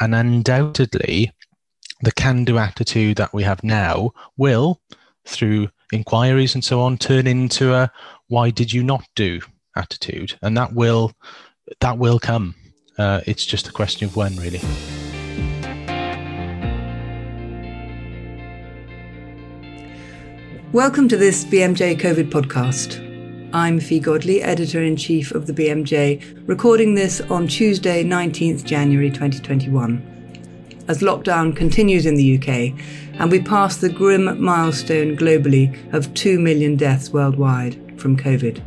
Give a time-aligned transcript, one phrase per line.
[0.00, 1.32] And undoubtedly,
[2.02, 4.80] the can do attitude that we have now will,
[5.26, 7.90] through inquiries and so on, turn into a
[8.28, 9.40] why did you not do
[9.76, 10.38] attitude.
[10.42, 11.12] And that will
[11.80, 12.54] that will come.
[12.98, 14.60] Uh, it's just a question of when, really.
[20.72, 23.09] Welcome to this BMJ COVID podcast.
[23.52, 29.10] I'm Fi Godlee, editor in chief of the BMJ, recording this on Tuesday, 19th January
[29.10, 30.84] 2021.
[30.86, 32.80] As lockdown continues in the UK
[33.20, 38.62] and we pass the grim milestone globally of 2 million deaths worldwide from COVID.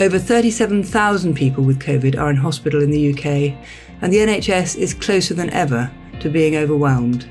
[0.00, 3.56] Over 37,000 people with COVID are in hospital in the UK,
[4.02, 7.28] and the NHS is closer than ever to being overwhelmed.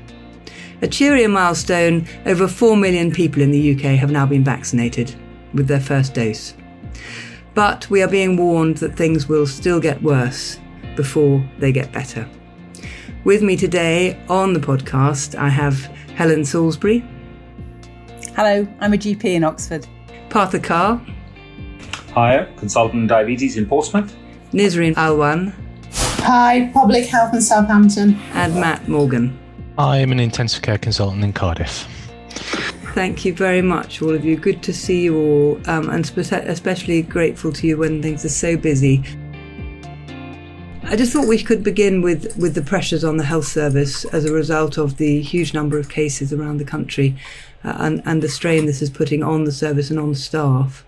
[0.80, 5.14] A cheerier milestone over 4 million people in the UK have now been vaccinated
[5.56, 6.54] with their first dose.
[7.54, 10.58] But we are being warned that things will still get worse
[10.94, 12.28] before they get better.
[13.24, 15.80] With me today on the podcast, I have
[16.14, 17.04] Helen Salisbury.
[18.36, 19.86] Hello, I'm a GP in Oxford.
[20.28, 21.00] Partha Kar.
[22.12, 24.14] Hi, consultant in diabetes in Portsmouth.
[24.52, 25.54] Nisreen Alwan.
[26.20, 28.14] Hi, public health in Southampton.
[28.32, 29.38] And Matt Morgan.
[29.78, 31.86] I am an intensive care consultant in Cardiff.
[32.96, 34.36] Thank you very much, all of you.
[34.38, 38.56] Good to see you all, um, and especially grateful to you when things are so
[38.56, 39.04] busy.
[40.84, 44.24] I just thought we could begin with, with the pressures on the health service as
[44.24, 47.14] a result of the huge number of cases around the country
[47.64, 50.82] uh, and, and the strain this is putting on the service and on staff.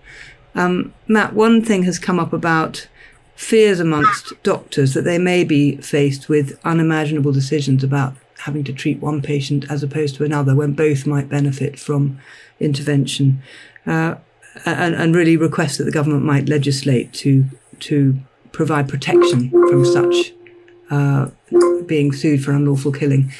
[0.55, 2.87] Um, Matt, one thing has come up about
[3.35, 9.01] fears amongst doctors that they may be faced with unimaginable decisions about having to treat
[9.01, 12.19] one patient as opposed to another when both might benefit from
[12.59, 13.41] intervention,
[13.85, 14.15] uh,
[14.65, 17.45] and, and, really request that the government might legislate to
[17.79, 18.17] to
[18.51, 20.33] provide protection from such
[20.89, 21.29] uh,
[21.85, 23.31] being sued for unlawful killing.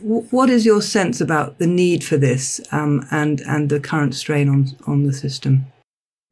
[0.00, 4.48] What is your sense about the need for this um, and and the current strain
[4.48, 5.66] on on the system?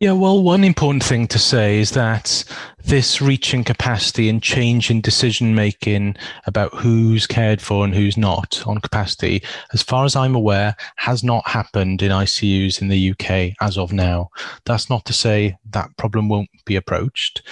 [0.03, 2.43] Yeah, well, one important thing to say is that
[2.87, 6.16] this reaching capacity and change in decision making
[6.47, 9.43] about who's cared for and who's not on capacity,
[9.75, 13.93] as far as I'm aware, has not happened in ICUs in the UK as of
[13.93, 14.31] now.
[14.65, 17.43] That's not to say that problem won't be approached.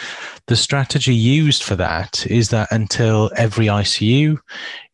[0.47, 4.39] The strategy used for that is that until every ICU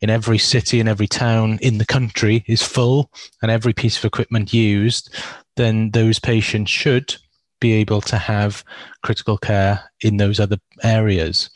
[0.01, 4.05] in every city and every town in the country is full and every piece of
[4.05, 5.15] equipment used,
[5.55, 7.17] then those patients should
[7.65, 8.63] be able to have
[9.03, 11.49] critical care in those other areas.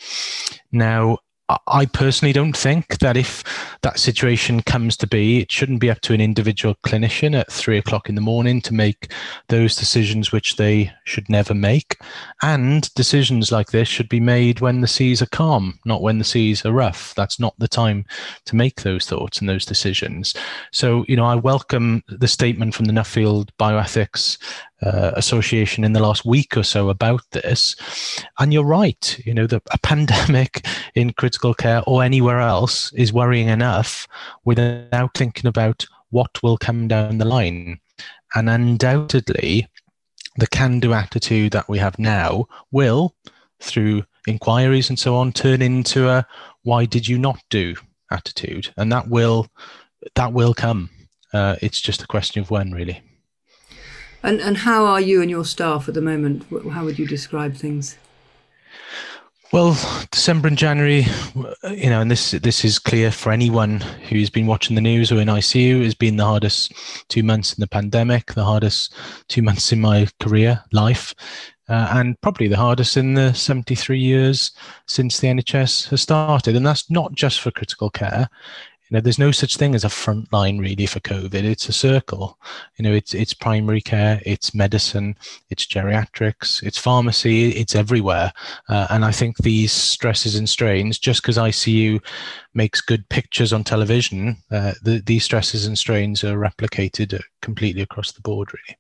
[0.72, 1.19] Now,
[1.66, 3.42] I personally don't think that if
[3.82, 7.78] that situation comes to be, it shouldn't be up to an individual clinician at three
[7.78, 9.12] o'clock in the morning to make
[9.48, 11.97] those decisions which they should never make.
[12.42, 16.25] And decisions like this should be made when the seas are calm, not when the
[16.25, 17.14] seas are rough.
[17.14, 18.04] That's not the time
[18.44, 20.34] to make those thoughts and those decisions.
[20.72, 24.36] So, you know, I welcome the statement from the Nuffield Bioethics
[24.82, 27.75] uh, association in the last week or so about this.
[28.38, 30.66] And you're right, you know, the, a pandemic
[30.98, 34.09] in critical care or anywhere else is worrying enough
[34.44, 37.78] without thinking about what will come down the line.
[38.34, 39.69] And undoubtedly,
[40.36, 43.14] the can do attitude that we have now will,
[43.60, 46.26] through inquiries and so on, turn into a
[46.62, 47.76] why did you not do
[48.10, 48.72] attitude.
[48.76, 49.47] And that will
[50.15, 50.91] that will come.
[51.32, 53.03] Uh, it's just a question of when, really.
[54.22, 56.44] And and how are you and your staff at the moment?
[56.72, 57.97] How would you describe things?
[59.50, 59.72] Well,
[60.10, 61.06] December and January,
[61.70, 65.19] you know, and this this is clear for anyone who's been watching the news or
[65.20, 66.75] in ICU, has been the hardest
[67.09, 68.92] two months in the pandemic, the hardest
[69.28, 71.14] two months in my career life,
[71.70, 74.50] uh, and probably the hardest in the 73 years
[74.86, 76.54] since the NHS has started.
[76.54, 78.28] And that's not just for critical care;
[78.88, 81.72] you know there's no such thing as a front line really for covid it's a
[81.72, 82.38] circle
[82.76, 85.16] you know it's it's primary care it's medicine
[85.50, 88.32] it's geriatrics it's pharmacy it's everywhere
[88.69, 92.00] uh, and i think these stresses and strains just because icu
[92.54, 98.12] makes good pictures on television uh, the, these stresses and strains are replicated completely across
[98.12, 98.78] the board really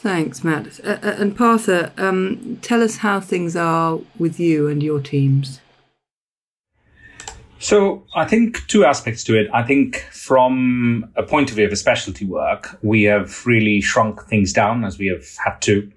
[0.00, 0.78] Thanks, Matt.
[0.84, 5.60] Uh, uh and Partha, um, tell us how things are with you and your teams.
[7.58, 9.48] So I think two aspects to it.
[9.52, 14.22] I think from a point of view of a specialty work, we have really shrunk
[14.24, 15.90] things down as we have had to.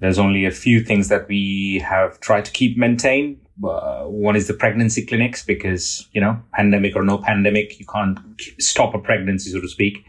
[0.00, 3.40] There's only a few things that we have tried to keep maintain.
[3.62, 8.18] Uh, one is the pregnancy clinics because, you know, pandemic or no pandemic, you can't
[8.58, 10.04] stop a pregnancy, so to speak.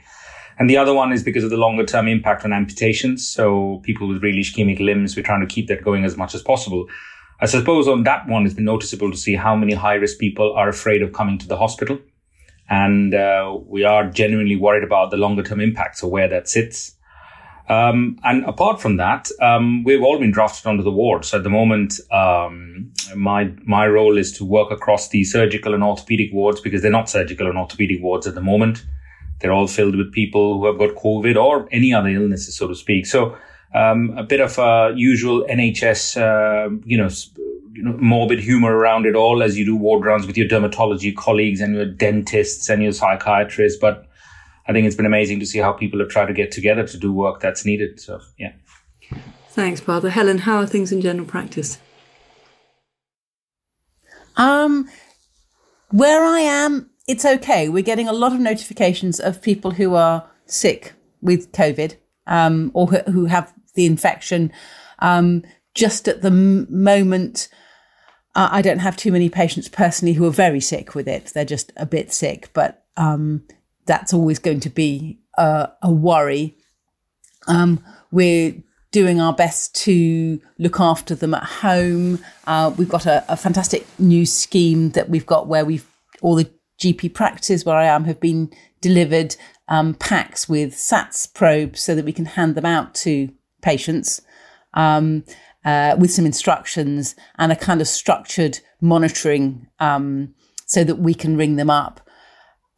[0.58, 3.28] And the other one is because of the longer term impact on amputations.
[3.28, 6.42] So people with really ischemic limbs, we're trying to keep that going as much as
[6.42, 6.88] possible.
[7.40, 10.54] I suppose on that one, it's been noticeable to see how many high risk people
[10.54, 12.00] are afraid of coming to the hospital.
[12.70, 16.96] And uh, we are genuinely worried about the longer term impacts of where that sits.
[17.70, 21.24] Um, and apart from that, um, we've all been drafted onto the ward.
[21.24, 25.84] So at the moment, um, my my role is to work across the surgical and
[25.84, 28.86] orthopedic wards because they're not surgical and orthopedic wards at the moment.
[29.40, 32.76] They're all filled with people who have got COVID or any other illnesses, so to
[32.76, 33.06] speak.
[33.06, 33.38] So
[33.74, 37.10] um, a bit of a usual NHS, uh, you know,
[37.74, 41.16] you know, morbid humor around it all as you do ward rounds with your dermatology
[41.16, 44.08] colleagues and your dentists and your psychiatrists, but
[44.68, 46.98] I think it's been amazing to see how people have tried to get together to
[46.98, 48.00] do work that's needed.
[48.00, 48.54] So, yeah.
[49.50, 50.10] Thanks, Partha.
[50.10, 51.80] Helen, how are things in general practice?
[54.38, 54.90] Um,
[55.90, 57.70] where I am, it's okay.
[57.70, 61.96] We're getting a lot of notifications of people who are sick with COVID
[62.26, 64.52] um, or who have the infection.
[65.00, 65.44] Um,
[65.74, 67.50] just at the m- moment,
[68.36, 71.32] uh, I don't have too many patients personally who are very sick with it.
[71.34, 73.44] They're just a bit sick, but um,
[73.86, 76.58] that's always going to be a, a worry.
[77.48, 78.56] Um, we're
[78.92, 82.20] doing our best to look after them at home.
[82.46, 85.88] Uh, we've got a, a, fantastic new scheme that we've got where we've
[86.22, 86.50] all the
[86.80, 89.36] GP practices where I am have been delivered
[89.68, 93.30] um, packs with SATS probes so that we can hand them out to
[93.64, 94.22] patients
[94.76, 95.24] um,
[95.66, 100.34] uh, with some instructions and a kind of structured monitoring um,
[100.66, 102.02] so that we can ring them up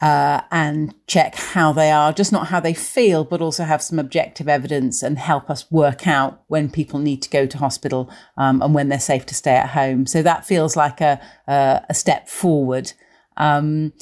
[0.01, 3.97] uh, and check how they are, just not how they feel, but also have some
[3.97, 8.61] objective evidence and help us work out when people need to go to hospital um,
[8.61, 10.05] and when they're safe to stay at home.
[10.05, 12.91] So that feels like a, a, step forward.
[13.37, 13.93] Um,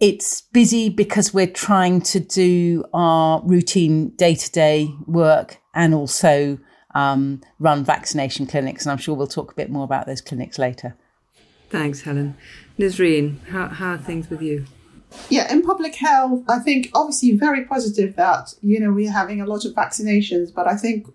[0.00, 6.58] it's busy because we're trying to do our routine day to day work and also
[6.94, 8.84] um, run vaccination clinics.
[8.84, 10.96] And I'm sure we'll talk a bit more about those clinics later.
[11.70, 12.36] Thanks, Helen.
[12.78, 14.66] Nisreen, how, how are things with you?
[15.28, 19.46] Yeah, in public health, I think obviously very positive that, you know, we're having a
[19.46, 21.06] lot of vaccinations, but I think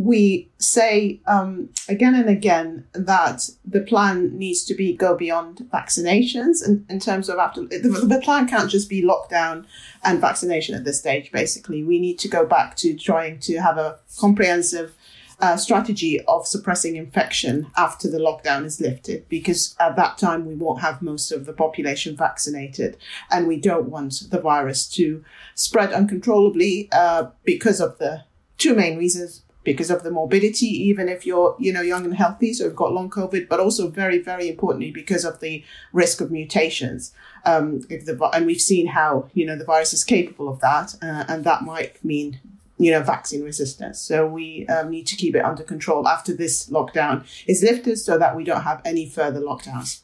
[0.00, 6.66] we say um, again and again that the plan needs to be go beyond vaccinations
[6.66, 9.66] in, in terms of after the, the plan can't just be lockdown
[10.02, 11.84] and vaccination at this stage basically.
[11.84, 14.94] We need to go back to trying to have a comprehensive
[15.38, 20.54] uh, strategy of suppressing infection after the lockdown is lifted because at that time we
[20.54, 22.96] won't have most of the population vaccinated
[23.30, 25.22] and we don't want the virus to
[25.54, 28.24] spread uncontrollably uh, because of the
[28.56, 32.52] two main reasons because of the morbidity even if you're you know young and healthy
[32.52, 35.62] so you've got long covid but also very very importantly because of the
[35.92, 37.12] risk of mutations
[37.44, 40.94] um, if the, and we've seen how you know the virus is capable of that
[41.02, 42.40] uh, and that might mean
[42.80, 44.00] you know, vaccine resistance.
[44.00, 48.16] So we um, need to keep it under control after this lockdown is lifted so
[48.16, 50.00] that we don't have any further lockdowns.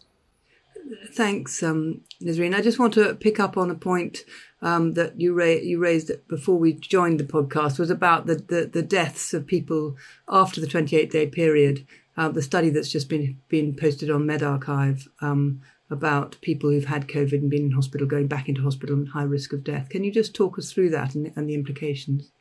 [1.13, 2.03] Thanks, um.
[2.23, 4.25] I just want to pick up on a point
[4.63, 8.67] um, that you, ra- you raised before we joined the podcast was about the, the,
[8.67, 9.97] the deaths of people
[10.29, 11.87] after the 28 day period.
[12.17, 15.61] Uh, the study that's just been been posted on medRxiv um,
[15.91, 19.23] about people who've had COVID and been in hospital, going back into hospital and high
[19.23, 19.91] risk of death.
[19.91, 22.33] Can you just talk us through that and, and the implications?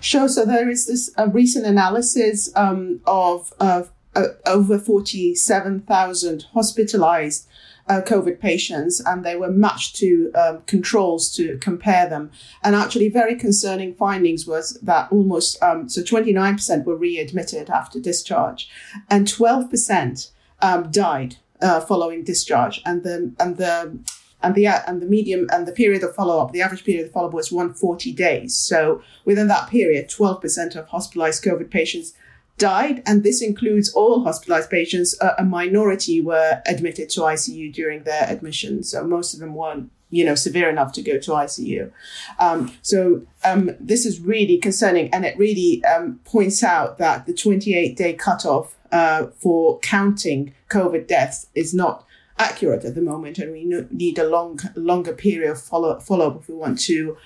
[0.00, 0.28] Sure.
[0.28, 7.48] So there is this uh, recent analysis um, of, of uh, over 47,000 hospitalized
[7.88, 12.30] uh, COVID patients, and they were matched to um, controls to compare them.
[12.62, 18.68] And actually, very concerning findings was that almost um, so 29% were readmitted after discharge,
[19.08, 20.30] and 12%
[20.62, 22.80] um, died uh, following discharge.
[22.84, 23.98] And the and the
[24.42, 27.12] and the and the medium and the period of follow up, the average period of
[27.12, 28.54] follow up was 140 days.
[28.54, 32.12] So within that period, 12% of hospitalized COVID patients
[32.58, 35.14] died, and this includes all hospitalized patients.
[35.38, 40.24] a minority were admitted to ICU during their admission, so most of them weren't you
[40.24, 41.90] know severe enough to go to ICU.
[42.38, 47.34] Um, so um, this is really concerning, and it really um, points out that the
[47.34, 52.04] 28 day cutoff uh, for counting COVID deaths is not
[52.38, 56.40] accurate at the moment, and we need a long, longer period of follow follow up
[56.40, 57.16] if we want to.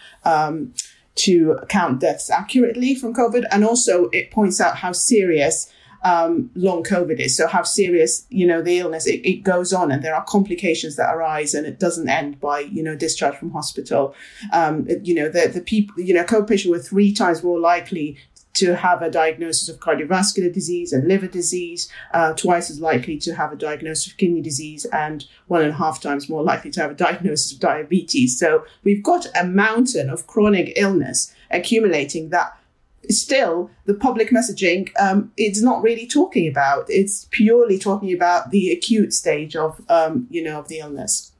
[1.17, 5.71] To count deaths accurately from COVID, and also it points out how serious
[6.03, 7.37] um, long COVID is.
[7.37, 10.97] So how serious, you know, the illness, it, it, goes on and there are complications
[10.97, 14.15] that arise and it doesn't end by, you know, discharge from hospital.
[14.53, 17.61] Um, it, you know, the, the people, you know, COVID patients were three times more
[17.61, 18.17] likely
[18.55, 23.35] to have a diagnosis of cardiovascular disease and liver disease, uh, twice as likely to
[23.35, 26.81] have a diagnosis of kidney disease, and one and a half times more likely to
[26.81, 28.39] have a diagnosis of diabetes.
[28.39, 32.57] So we've got a mountain of chronic illness accumulating that
[33.09, 36.85] still the public messaging um, it's not really talking about.
[36.89, 41.33] It's purely talking about the acute stage of um, you know of the illness.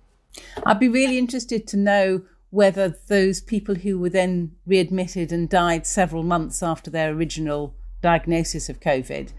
[0.65, 5.87] I'd be really interested to know whether those people who were then readmitted and died
[5.87, 9.33] several months after their original diagnosis of COVID,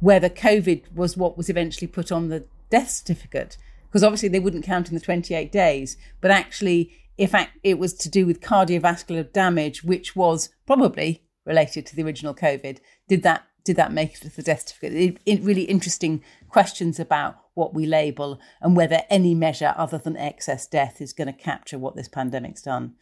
[0.00, 3.56] whether COVID was what was eventually put on the death certificate.
[3.88, 8.10] Because obviously they wouldn't count in the 28 days, but actually, if it was to
[8.10, 13.76] do with cardiovascular damage, which was probably related to the original COVID, did that did
[13.76, 14.94] that make the death certificate?
[14.94, 20.16] It, it really interesting questions about what we label and whether any measure other than
[20.16, 22.94] excess death is going to capture what this pandemic's done.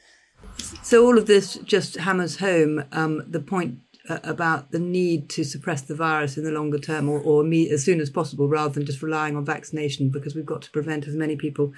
[0.82, 5.82] So all of this just hammers home um, the point about the need to suppress
[5.82, 9.02] the virus in the longer term or, or as soon as possible rather than just
[9.02, 11.72] relying on vaccination because we've got to prevent as many people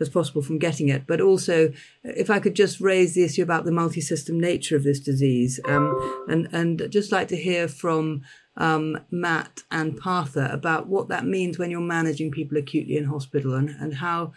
[0.00, 1.06] as possible from getting it.
[1.06, 1.72] But also,
[2.02, 6.24] if I could just raise the issue about the multi-system nature of this disease um,
[6.28, 8.22] and, and just like to hear from
[8.56, 13.54] um, Matt and Partha about what that means when you're managing people acutely in hospital
[13.54, 14.32] and, and how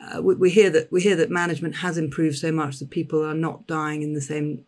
[0.00, 3.24] uh, we, we, hear that we hear that management has improved so much that people
[3.24, 4.64] are not dying in the same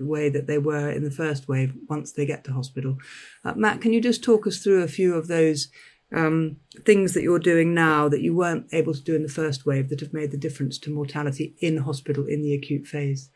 [0.00, 2.98] way that they were in the first wave once they get to hospital.
[3.44, 5.68] Uh, Matt, can you just talk us through a few of those
[6.14, 9.66] um, things that you're doing now that you weren't able to do in the first
[9.66, 13.30] wave that have made the difference to mortality in hospital in the acute phase?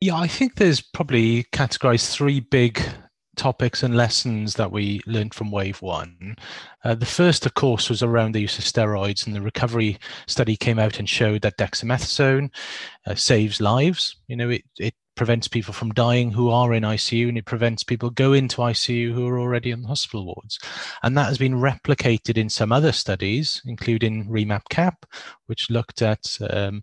[0.00, 2.82] Yeah, I think there's probably categorized three big
[3.36, 6.36] topics and lessons that we learned from wave one.
[6.84, 10.56] Uh, the first, of course, was around the use of steroids, and the recovery study
[10.56, 12.50] came out and showed that dexamethasone
[13.06, 14.16] uh, saves lives.
[14.26, 17.84] You know, it, it prevents people from dying who are in ICU and it prevents
[17.84, 20.58] people go into ICU who are already in the hospital wards.
[21.02, 25.06] And that has been replicated in some other studies, including REMAP CAP,
[25.46, 26.82] which looked at um,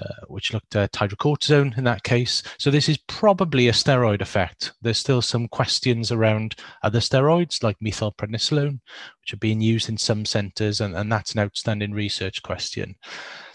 [0.00, 2.42] uh, which looked at hydrocortisone in that case.
[2.58, 4.72] So this is probably a steroid effect.
[4.80, 6.54] There's still some questions around
[6.84, 8.78] other steroids like methylprednisolone,
[9.20, 12.94] which are being used in some centres, and, and that's an outstanding research question.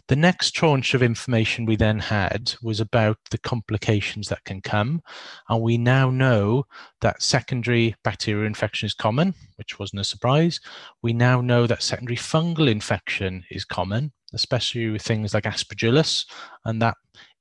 [0.09, 5.01] The next tranche of information we then had was about the complications that can come.
[5.47, 6.65] And we now know
[6.99, 10.59] that secondary bacterial infection is common, which wasn't a surprise.
[11.01, 16.25] We now know that secondary fungal infection is common, especially with things like aspergillus.
[16.65, 16.95] And that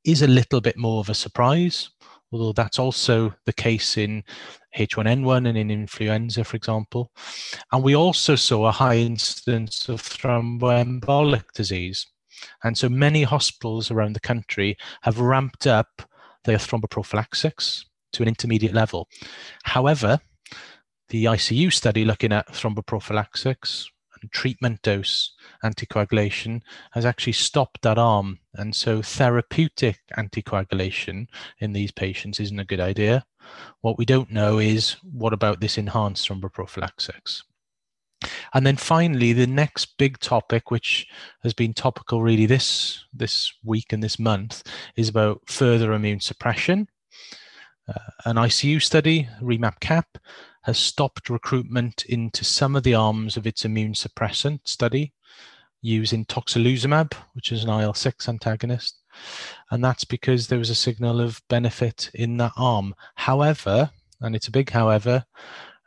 [0.04, 1.90] is a little bit more of a surprise,
[2.31, 4.23] although that's also the case in
[4.78, 7.11] H1N1 and in influenza, for example.
[7.73, 12.07] And we also saw a high incidence of thromboembolic disease.
[12.64, 16.02] And so many hospitals around the country have ramped up
[16.44, 19.08] their thromboprophylaxis to an intermediate level.
[19.64, 20.20] However,
[21.08, 23.87] the ICU study looking at thromboprophylaxis
[24.20, 25.34] and treatment dose
[25.64, 28.38] anticoagulation has actually stopped that arm.
[28.54, 31.26] And so therapeutic anticoagulation
[31.58, 33.25] in these patients isn't a good idea.
[33.80, 37.42] What we don't know is what about this enhanced thromboprophylaxis?
[38.55, 41.07] And then finally, the next big topic, which
[41.43, 44.62] has been topical really this this week and this month,
[44.97, 46.88] is about further immune suppression.
[47.88, 50.19] Uh, an ICU study, REMAP CAP,
[50.62, 55.12] has stopped recruitment into some of the arms of its immune suppressant study
[55.81, 59.02] using tocilizumab, which is an IL 6 antagonist.
[59.71, 62.95] And that's because there was a signal of benefit in that arm.
[63.17, 65.25] However, and it's a big however,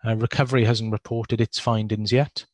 [0.05, 2.45] uh, recovery hasn't reported its findings yet.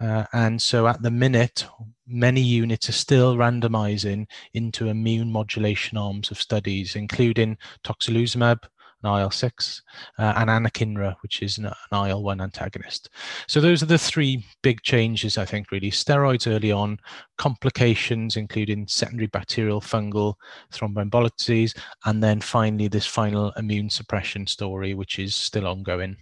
[0.00, 1.66] Uh, and so at the minute,
[2.06, 8.58] many units are still randomizing into immune modulation arms of studies, including tocilizumab,
[9.02, 9.82] an IL-6,
[10.18, 13.10] uh, and anakinra, which is an, an IL-1 antagonist.
[13.46, 15.90] So those are the three big changes, I think, really.
[15.90, 16.98] Steroids early on,
[17.36, 20.34] complications, including secondary bacterial fungal
[20.72, 21.74] thromboembolic disease,
[22.06, 26.16] and then finally this final immune suppression story, which is still ongoing.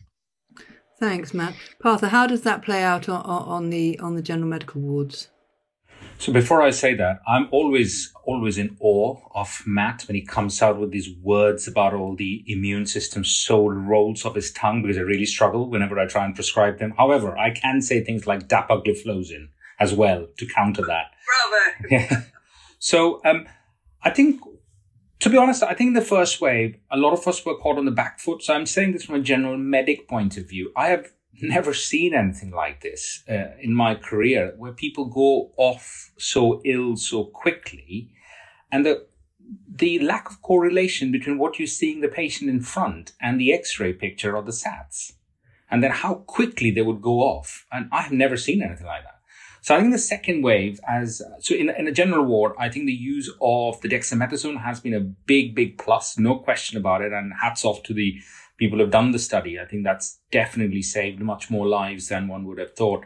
[0.98, 1.54] Thanks, Matt.
[1.80, 5.28] Partha, how does that play out on, on the on the general medical wards?
[6.18, 10.62] So before I say that, I'm always always in awe of Matt when he comes
[10.62, 14.96] out with these words about all the immune system so rolls off his tongue because
[14.96, 16.94] I really struggle whenever I try and prescribe them.
[16.96, 19.48] However, I can say things like dapagliflozin
[19.78, 21.10] as well to counter that.
[21.26, 21.88] Bravo.
[21.90, 22.22] Yeah.
[22.78, 23.46] So um,
[24.02, 24.40] I think
[25.26, 27.84] to be honest, I think the first wave, a lot of us were caught on
[27.84, 28.44] the back foot.
[28.44, 30.70] So I'm saying this from a general medic point of view.
[30.76, 31.10] I have
[31.42, 36.96] never seen anything like this uh, in my career where people go off so ill
[36.96, 38.12] so quickly
[38.70, 39.06] and the
[39.68, 43.92] the lack of correlation between what you're seeing the patient in front and the x-ray
[43.92, 45.12] picture or the sats
[45.70, 49.04] and then how quickly they would go off and i have never seen anything like
[49.04, 49.15] that
[49.66, 52.86] so I think the second wave, as so in, in a general ward, I think
[52.86, 57.12] the use of the dexamethasone has been a big, big plus, no question about it.
[57.12, 58.14] And hats off to the
[58.58, 59.58] people who have done the study.
[59.58, 63.04] I think that's definitely saved much more lives than one would have thought.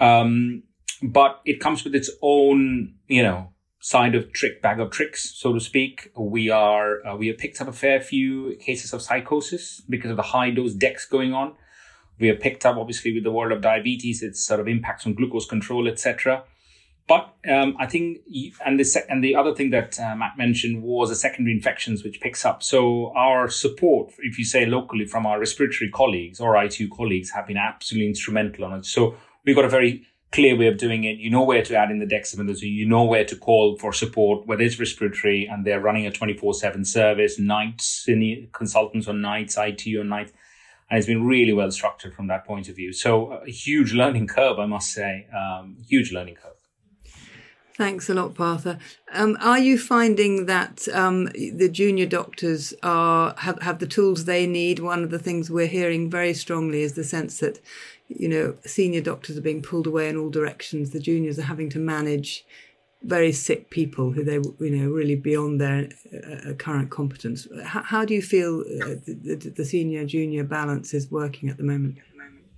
[0.00, 0.62] Um,
[1.02, 5.52] but it comes with its own, you know, side of trick bag of tricks, so
[5.52, 6.10] to speak.
[6.16, 10.16] We are uh, we have picked up a fair few cases of psychosis because of
[10.16, 11.54] the high dose dex going on.
[12.18, 15.14] We have picked up, obviously, with the world of diabetes, its sort of impacts on
[15.14, 16.44] glucose control, etc.
[17.08, 18.18] But um, I think,
[18.64, 22.04] and the sec- and the other thing that uh, Matt mentioned was the secondary infections,
[22.04, 22.62] which picks up.
[22.62, 27.46] So our support, if you say locally, from our respiratory colleagues or ITU colleagues, have
[27.46, 28.86] been absolutely instrumental on it.
[28.86, 31.18] So we've got a very clear way of doing it.
[31.18, 32.72] You know where to add in the dexamethasone.
[32.72, 36.86] You know where to call for support, whether it's respiratory, and they're running a 24-7
[36.86, 38.08] service, nights,
[38.52, 40.32] consultants on nights, IT on nights.
[40.92, 42.92] And it's been really well structured from that point of view.
[42.92, 46.52] So a huge learning curve, I must say, um, huge learning curve.
[47.78, 48.78] Thanks a lot, Partha.
[49.10, 54.46] Um, are you finding that um, the junior doctors are have, have the tools they
[54.46, 54.80] need?
[54.80, 57.58] One of the things we're hearing very strongly is the sense that
[58.08, 60.90] you know, senior doctors are being pulled away in all directions.
[60.90, 62.44] The juniors are having to manage
[63.04, 67.48] very sick people who they, you know, really beyond their uh, uh current competence.
[67.64, 71.56] How, how, do you feel uh, the, the, the senior junior balance is working at
[71.56, 71.98] the moment?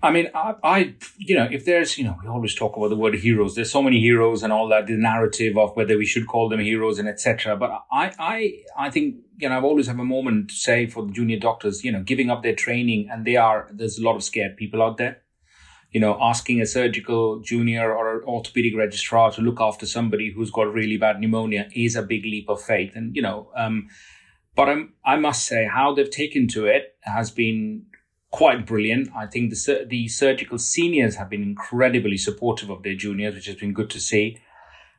[0.03, 2.97] I mean, I, I, you know, if there's, you know, we always talk about the
[2.97, 3.55] word heroes.
[3.55, 6.61] There's so many heroes and all that, the narrative of whether we should call them
[6.61, 7.57] heroes and etc.
[7.57, 11.07] But I, I, I think, you know, I've always have a moment to say for
[11.07, 14.15] the junior doctors, you know, giving up their training and they are, there's a lot
[14.15, 15.23] of scared people out there
[15.95, 20.51] you know, asking a surgical junior or an orthopedic registrar to look after somebody who's
[20.51, 22.97] got really bad pneumonia is a big leap of faith.
[22.97, 23.89] And, you know, um,
[24.57, 27.87] but I'm, I must say how they've taken to it has been
[28.33, 29.09] quite brilliant.
[29.17, 33.55] I think the, the surgical seniors have been incredibly supportive of their juniors, which has
[33.55, 34.39] been good to see.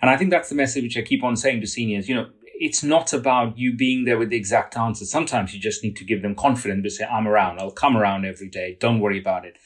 [0.02, 2.30] And I think that's the message which I keep on saying to seniors, you know,
[2.46, 5.04] it's not about you being there with the exact answer.
[5.04, 7.60] Sometimes you just need to give them confidence to say, I'm around.
[7.60, 8.78] I'll come around every day.
[8.80, 9.58] Don't worry about it.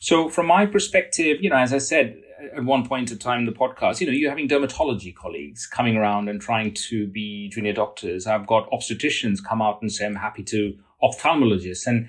[0.00, 2.22] So from my perspective, you know, as I said
[2.56, 5.94] at one point in time in the podcast, you know, you're having dermatology colleagues coming
[5.94, 8.26] around and trying to be junior doctors.
[8.26, 11.86] I've got obstetricians come out and say, I'm happy to ophthalmologists.
[11.86, 12.08] And,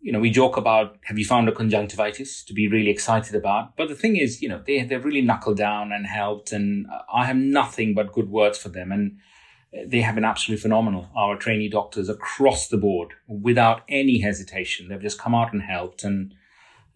[0.00, 3.76] you know, we joke about, have you found a conjunctivitis to be really excited about?
[3.76, 6.50] But the thing is, you know, they, they've really knuckled down and helped.
[6.52, 8.90] And I have nothing but good words for them.
[8.90, 9.18] And
[9.86, 11.10] they have been absolutely phenomenal.
[11.14, 14.88] Our trainee doctors across the board without any hesitation.
[14.88, 16.04] They've just come out and helped.
[16.04, 16.32] And,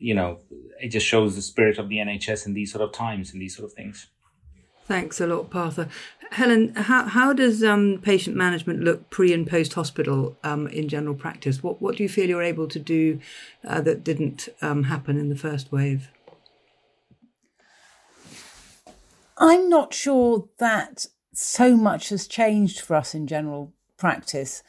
[0.03, 0.41] you know,
[0.81, 3.57] it just shows the spirit of the NHS in these sort of times and these
[3.57, 4.09] sort of things.
[4.85, 5.89] Thanks a lot, Partha.
[6.33, 11.15] Helen, how, how does um, patient management look pre and post hospital um, in general
[11.15, 11.63] practice?
[11.63, 13.21] What, what do you feel you're able to do
[13.67, 16.09] uh, that didn't um, happen in the first wave?
[19.39, 24.63] I'm not sure that so much has changed for us in general practice.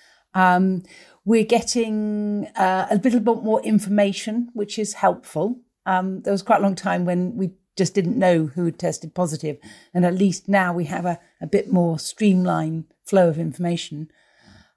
[1.26, 5.60] We're getting uh, a little bit more information, which is helpful.
[5.86, 9.16] Um, there was quite a long time when we just didn't know who had tested
[9.16, 9.58] positive,
[9.94, 14.10] and at least now we have a, a bit more streamlined flow of information.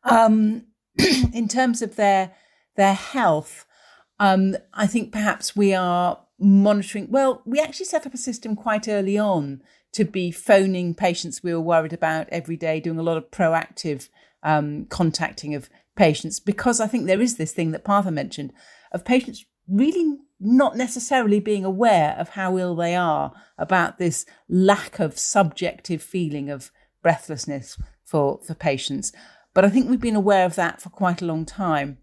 [0.05, 0.67] Um,
[1.33, 2.33] in terms of their
[2.77, 3.67] their health,
[4.19, 7.09] um, I think perhaps we are monitoring.
[7.11, 11.55] Well, we actually set up a system quite early on to be phoning patients we
[11.55, 14.09] were worried about every day, doing a lot of proactive
[14.43, 18.53] um, contacting of patients because I think there is this thing that Partha mentioned
[18.93, 24.99] of patients really not necessarily being aware of how ill they are about this lack
[24.99, 26.71] of subjective feeling of
[27.03, 29.13] breathlessness for, for patients.
[29.55, 31.99] But I think we've been aware of that for quite a long time.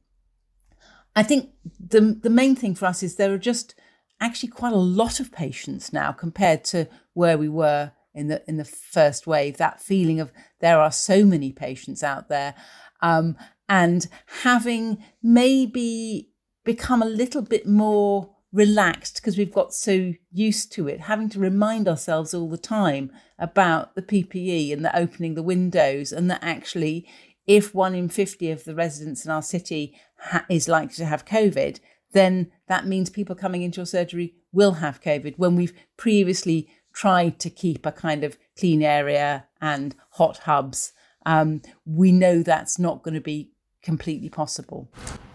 [1.15, 3.75] I think the the main thing for us is there are just
[4.19, 8.58] actually quite a lot of patients now compared to where we were in the in
[8.58, 9.58] the first wave.
[9.58, 12.56] That feeling of there are so many patients out there,
[13.01, 13.38] um,
[13.73, 14.07] and
[14.43, 16.29] having maybe
[16.63, 21.39] become a little bit more relaxed because we've got so used to it, having to
[21.39, 26.43] remind ourselves all the time about the PPE and the opening the windows, and that
[26.43, 27.09] actually,
[27.47, 31.25] if one in 50 of the residents in our city ha- is likely to have
[31.25, 31.79] COVID,
[32.12, 37.39] then that means people coming into your surgery will have COVID when we've previously tried
[37.39, 40.93] to keep a kind of clean area and hot hubs.
[41.25, 43.52] Um, we know that's not going to be
[43.83, 44.87] completely possible.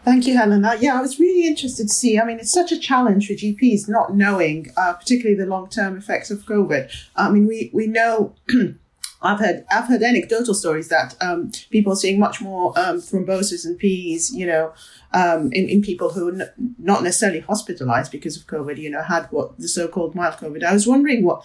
[0.05, 0.65] Thank you, Helen.
[0.65, 2.19] Uh, yeah, I was really interested to see.
[2.19, 6.31] I mean, it's such a challenge for GPs not knowing, uh, particularly the long-term effects
[6.31, 6.91] of COVID.
[7.15, 8.35] I mean, we we know.
[9.21, 13.65] I've heard I've heard anecdotal stories that um, people are seeing much more um, thrombosis
[13.67, 14.73] and PEs, you know,
[15.13, 19.03] um, in, in people who are n- not necessarily hospitalized because of COVID, you know,
[19.03, 20.63] had what the so-called mild COVID.
[20.63, 21.45] I was wondering what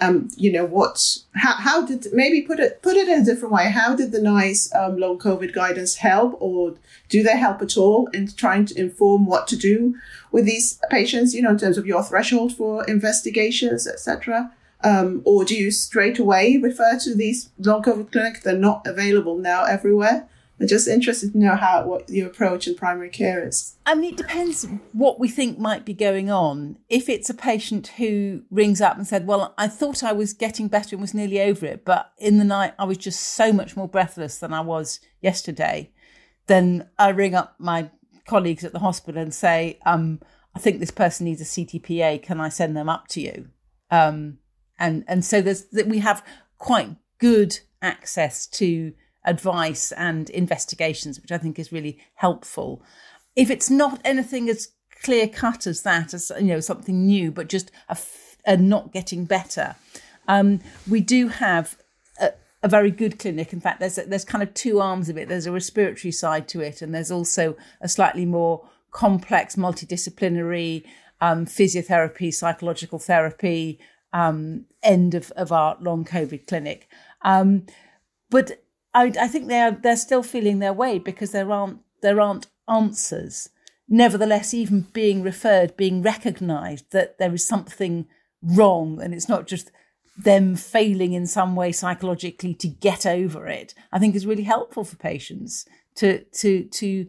[0.00, 3.52] um, you know, what, how, how did, maybe put it, put it in a different
[3.52, 3.70] way.
[3.70, 6.76] How did the NICE um, long COVID guidance help or
[7.08, 9.94] do they help at all in trying to inform what to do
[10.32, 14.52] with these patients, you know, in terms of your threshold for investigations, etc.?
[14.82, 18.40] Um, or do you straight away refer to these long COVID clinics?
[18.40, 20.26] They're not available now everywhere.
[20.60, 23.76] I'm just interested to know how what your approach in primary care is.
[23.86, 26.76] I mean, it depends what we think might be going on.
[26.90, 30.68] If it's a patient who rings up and said, "Well, I thought I was getting
[30.68, 33.74] better and was nearly over it, but in the night I was just so much
[33.74, 35.92] more breathless than I was yesterday,"
[36.46, 37.90] then I ring up my
[38.26, 40.20] colleagues at the hospital and say, um,
[40.54, 42.18] "I think this person needs a CTPA.
[42.18, 43.48] Can I send them up to you?"
[43.90, 44.40] Um,
[44.78, 46.22] and and so there's that we have
[46.58, 48.92] quite good access to
[49.24, 52.82] advice and investigations, which I think is really helpful.
[53.36, 54.68] If it's not anything as
[55.02, 57.96] clear cut as that, as you know, something new, but just a,
[58.46, 59.76] a not getting better,
[60.28, 61.76] um, we do have
[62.20, 63.52] a, a, very good clinic.
[63.52, 65.28] In fact, there's a, there's kind of two arms of it.
[65.28, 70.84] There's a respiratory side to it, and there's also a slightly more complex, multidisciplinary
[71.20, 73.78] um, physiotherapy, psychological therapy
[74.12, 76.88] um, end of, of our long COVID clinic.
[77.22, 77.66] Um,
[78.30, 78.62] but
[78.94, 83.50] I, I think they're they're still feeling their way because there aren't there aren't answers.
[83.88, 88.06] Nevertheless, even being referred, being recognised that there is something
[88.42, 89.70] wrong, and it's not just
[90.16, 94.84] them failing in some way psychologically to get over it, I think is really helpful
[94.84, 97.06] for patients to to to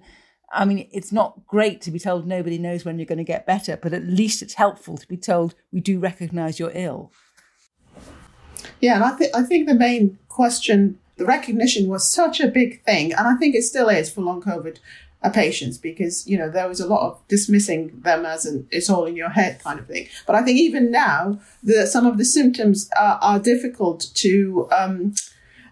[0.54, 3.46] I mean, it's not great to be told nobody knows when you're going to get
[3.46, 7.12] better, but at least it's helpful to be told we do recognize you're ill.
[8.82, 12.84] Yeah, and I, th- I think the main question the recognition was such a big
[12.84, 14.80] thing, and I think it still is for long COVID
[15.22, 18.90] uh, patients because you know there was a lot of dismissing them as an it's
[18.90, 20.08] all in your head kind of thing.
[20.26, 24.68] But I think even now, the some of the symptoms are, are difficult to.
[24.76, 25.14] Um,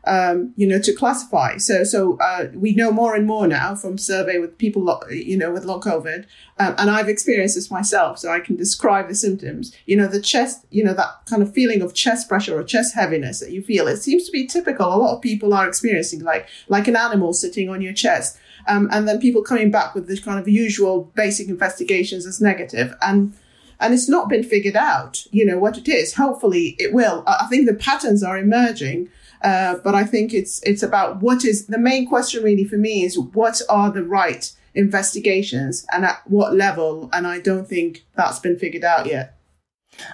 [0.06, 1.58] um, you know, to classify.
[1.58, 5.52] So, so uh, we know more and more now from survey with people, you know,
[5.52, 6.26] with long COVID,
[6.60, 9.76] um, and I've experienced this myself, so I can describe the symptoms.
[9.86, 12.96] You know, the chest, you know, that kind of feeling of chest pressure or chest
[12.96, 13.88] heaviness that you feel.
[13.88, 14.94] It seems to be typical.
[14.94, 18.90] A lot of people are experiencing like like an animal sitting on your chest, um,
[18.92, 23.34] and then people coming back with this kind of usual basic investigations as negative and
[23.80, 27.48] and it's not been figured out you know what it is hopefully it will i
[27.50, 29.10] think the patterns are emerging
[29.42, 33.04] uh, but I think it's it's about what is the main question really for me
[33.04, 38.40] is what are the right investigations and at what level, and I don't think that's
[38.40, 39.36] been figured out yet.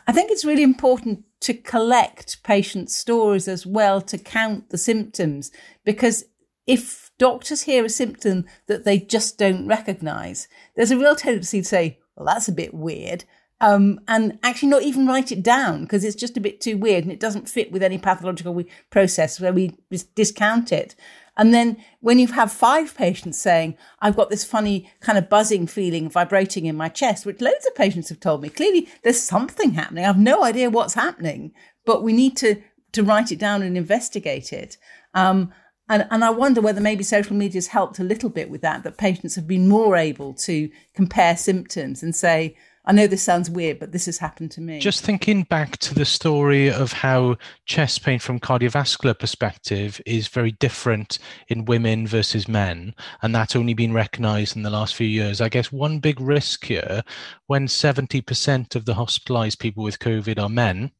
[0.07, 5.51] I think it's really important to collect patient stories as well to count the symptoms
[5.83, 6.25] because
[6.65, 11.67] if doctors hear a symptom that they just don't recognize, there's a real tendency to
[11.67, 13.25] say, well, that's a bit weird
[13.61, 17.03] um, and actually not even write it down because it's just a bit too weird
[17.03, 20.95] and it doesn't fit with any pathological process where we just discount it.
[21.37, 25.67] And then when you have five patients saying, I've got this funny kind of buzzing
[25.67, 29.71] feeling, vibrating in my chest, which loads of patients have told me, clearly there's something
[29.71, 30.03] happening.
[30.03, 31.53] I have no idea what's happening,
[31.85, 32.61] but we need to,
[32.93, 34.77] to write it down and investigate it.
[35.13, 35.51] Um,
[35.87, 38.83] and, and I wonder whether maybe social media has helped a little bit with that,
[38.83, 42.55] that patients have been more able to compare symptoms and say,
[42.87, 44.79] I know this sounds weird, but this has happened to me.
[44.79, 50.51] Just thinking back to the story of how chest pain from cardiovascular perspective is very
[50.51, 51.17] different
[51.47, 52.93] in women versus men,
[53.23, 55.41] and that's only been recognized in the last few years.
[55.41, 57.03] I guess one big risk here,
[57.47, 60.91] when 70% of the hospitalized people with COVID are men,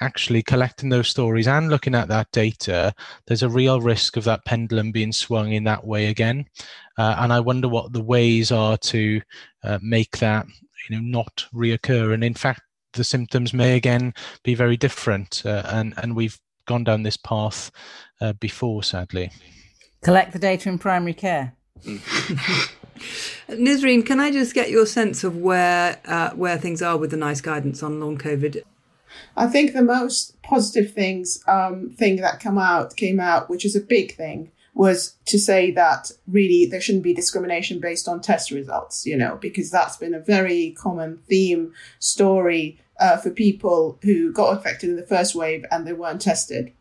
[0.00, 2.94] actually collecting those stories and looking at that data,
[3.26, 6.44] there's a real risk of that pendulum being swung in that way again.
[6.98, 9.20] Uh, and I wonder what the ways are to
[9.64, 10.46] uh, make that
[10.88, 12.12] you know not reoccur.
[12.12, 12.62] And in fact
[12.92, 17.70] the symptoms may again be very different uh, and and we've gone down this path
[18.20, 19.30] uh, before sadly.
[20.02, 21.54] Collect the data in primary care.
[23.48, 27.16] Nisreen, can I just get your sense of where uh, where things are with the
[27.16, 28.62] NICE guidance on long COVID?
[29.36, 33.76] I think the most positive things um, thing that come out came out, which is
[33.76, 38.50] a big thing, was to say that really there shouldn't be discrimination based on test
[38.50, 44.30] results, you know, because that's been a very common theme story uh, for people who
[44.32, 46.72] got affected in the first wave and they weren't tested.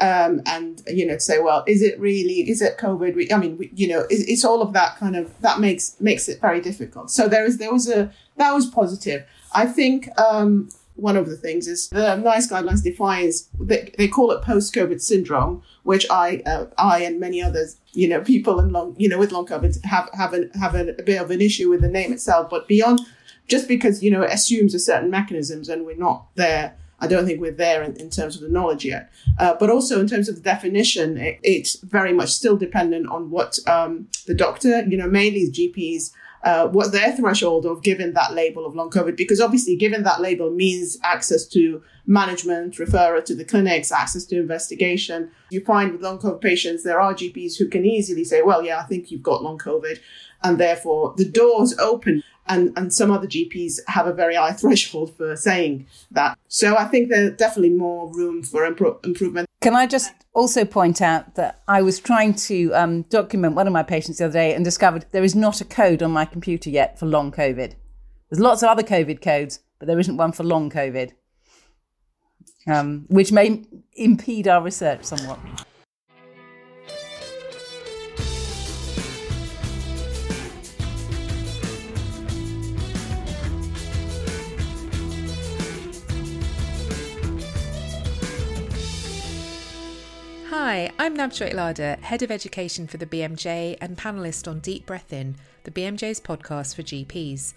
[0.00, 3.32] Um, and you know to say well is it really is it covid?
[3.32, 6.40] I mean you know it's, it's, all of that kind of that makes makes it
[6.40, 7.10] very difficult.
[7.10, 9.24] So there is there was a that was positive.
[9.54, 14.30] I think um, one of the things is the NICE guidelines defines they, they call
[14.30, 18.94] it post-COVID syndrome, which I uh, I and many others, you know, people in long
[18.98, 21.70] you know with long COVID have have a, have a, a bit of an issue
[21.70, 22.50] with the name itself.
[22.50, 23.00] But beyond,
[23.48, 27.26] just because you know it assumes a certain mechanisms and we're not there, I don't
[27.26, 29.10] think we're there in, in terms of the knowledge yet.
[29.38, 33.30] Uh, but also in terms of the definition, it, it's very much still dependent on
[33.30, 38.32] what um, the doctor, you know, mainly GPs, uh, what their threshold of given that
[38.32, 43.34] label of long COVID, because obviously given that label means access to management, referral to
[43.34, 45.30] the clinics, access to investigation.
[45.50, 48.80] You find with long COVID patients, there are GPs who can easily say, well, yeah,
[48.80, 49.98] I think you've got long COVID.
[50.42, 55.16] And therefore the doors open and, and some other GPs have a very high threshold
[55.16, 56.36] for saying that.
[56.48, 59.46] So I think there's definitely more room for impro- improvement.
[59.62, 63.72] Can I just also point out that I was trying to um, document one of
[63.72, 66.70] my patients the other day and discovered there is not a code on my computer
[66.70, 67.74] yet for long COVID.
[68.30, 71.12] There's lots of other COVID codes, but there isn't one for long COVID,
[72.68, 75.38] um, which may impede our research somewhat.
[90.50, 95.12] Hi, I'm Navjoyt Ladher, Head of Education for the BMJ and panelist on Deep Breath
[95.12, 97.54] In, the BMJ's podcast for GPs.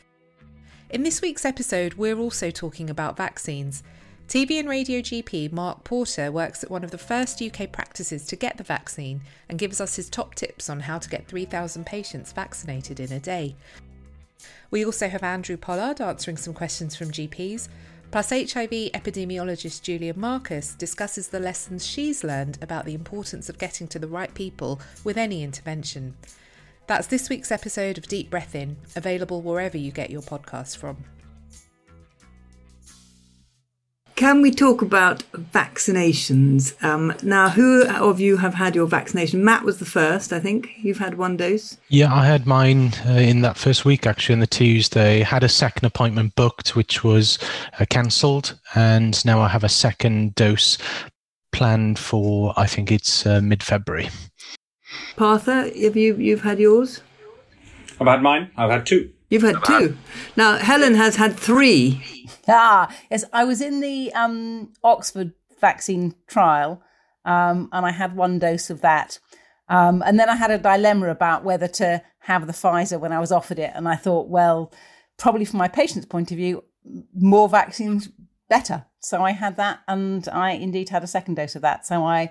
[0.91, 3.81] In this week's episode, we're also talking about vaccines.
[4.27, 8.35] TV and radio GP Mark Porter works at one of the first UK practices to
[8.35, 12.31] get the vaccine and gives us his top tips on how to get 3,000 patients
[12.31, 13.55] vaccinated in a day.
[14.69, 17.69] We also have Andrew Pollard answering some questions from GPs,
[18.13, 23.87] Plus, HIV epidemiologist Julia Marcus discusses the lessons she's learned about the importance of getting
[23.87, 26.15] to the right people with any intervention.
[26.85, 31.03] That's this week's episode of Deep Breath In, available wherever you get your podcasts from.
[34.15, 36.81] Can we talk about vaccinations?
[36.83, 39.43] Um, now, who of you have had your vaccination?
[39.43, 40.69] Matt was the first, I think.
[40.77, 41.77] You've had one dose.
[41.89, 45.21] Yeah, I had mine uh, in that first week, actually, on the Tuesday.
[45.21, 47.39] Had a second appointment booked, which was
[47.79, 50.77] uh, cancelled, and now I have a second dose
[51.51, 52.53] planned for.
[52.55, 54.09] I think it's uh, mid-February.
[55.15, 57.01] Partha, have you you've had yours?
[57.99, 58.51] I've had mine.
[58.57, 59.11] I've had two.
[59.29, 59.97] You've had two.
[60.35, 62.22] Now Helen has had three.
[62.47, 63.23] Ah, yes.
[63.31, 66.81] I was in the um, Oxford vaccine trial,
[67.25, 69.19] um, and I had one dose of that.
[69.69, 73.19] Um, and then I had a dilemma about whether to have the Pfizer when I
[73.19, 73.71] was offered it.
[73.73, 74.73] And I thought, well,
[75.17, 76.63] probably from my patient's point of view,
[77.15, 78.09] more vaccines
[78.49, 78.85] better.
[78.99, 81.85] So I had that, and I indeed had a second dose of that.
[81.85, 82.29] So I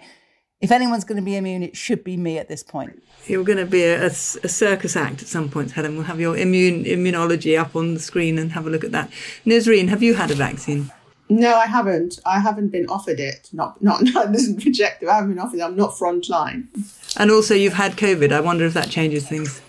[0.63, 3.03] if anyone's going to be immune, it should be me at this point.
[3.27, 4.11] You're going to be a, a, a,
[4.49, 5.97] circus act at some point, Helen.
[5.97, 9.11] We'll have your immune immunology up on the screen and have a look at that.
[9.45, 10.91] Nisreen, have you had a vaccine?
[11.29, 12.21] No, I haven't.
[12.25, 13.49] I haven't been offered it.
[13.53, 15.09] Not, not, not this is projective.
[15.09, 15.63] I haven't been offered it.
[15.63, 16.69] I'm not frontline.
[17.17, 18.33] And also, you've had COVID.
[18.33, 19.61] I wonder if that changes things.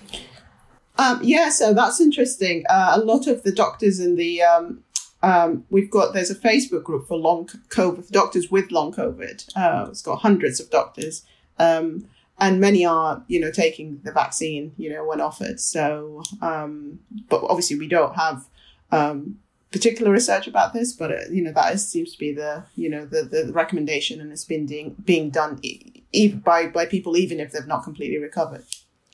[1.00, 2.66] Um, yeah, so that's interesting.
[2.70, 4.84] Uh, a lot of the doctors in the um,
[5.24, 9.50] um, we've got there's a Facebook group for long COVID doctors with long COVID.
[9.56, 11.24] Uh, it's got hundreds of doctors,
[11.58, 12.08] um,
[12.40, 15.62] and many are you know taking the vaccine you know when offered.
[15.62, 18.46] So, um, but obviously we don't have
[18.92, 19.40] um,
[19.72, 22.90] particular research about this, but uh, you know that is, seems to be the you
[22.90, 27.40] know the, the recommendation, and it's been being being done e- by by people even
[27.40, 28.66] if they've not completely recovered.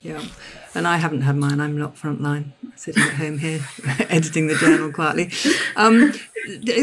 [0.02, 0.24] Yeah,
[0.76, 1.60] and I haven't had mine.
[1.60, 3.60] I'm not frontline, sitting at home here,
[4.10, 5.30] editing the journal quietly.
[5.76, 6.14] Um,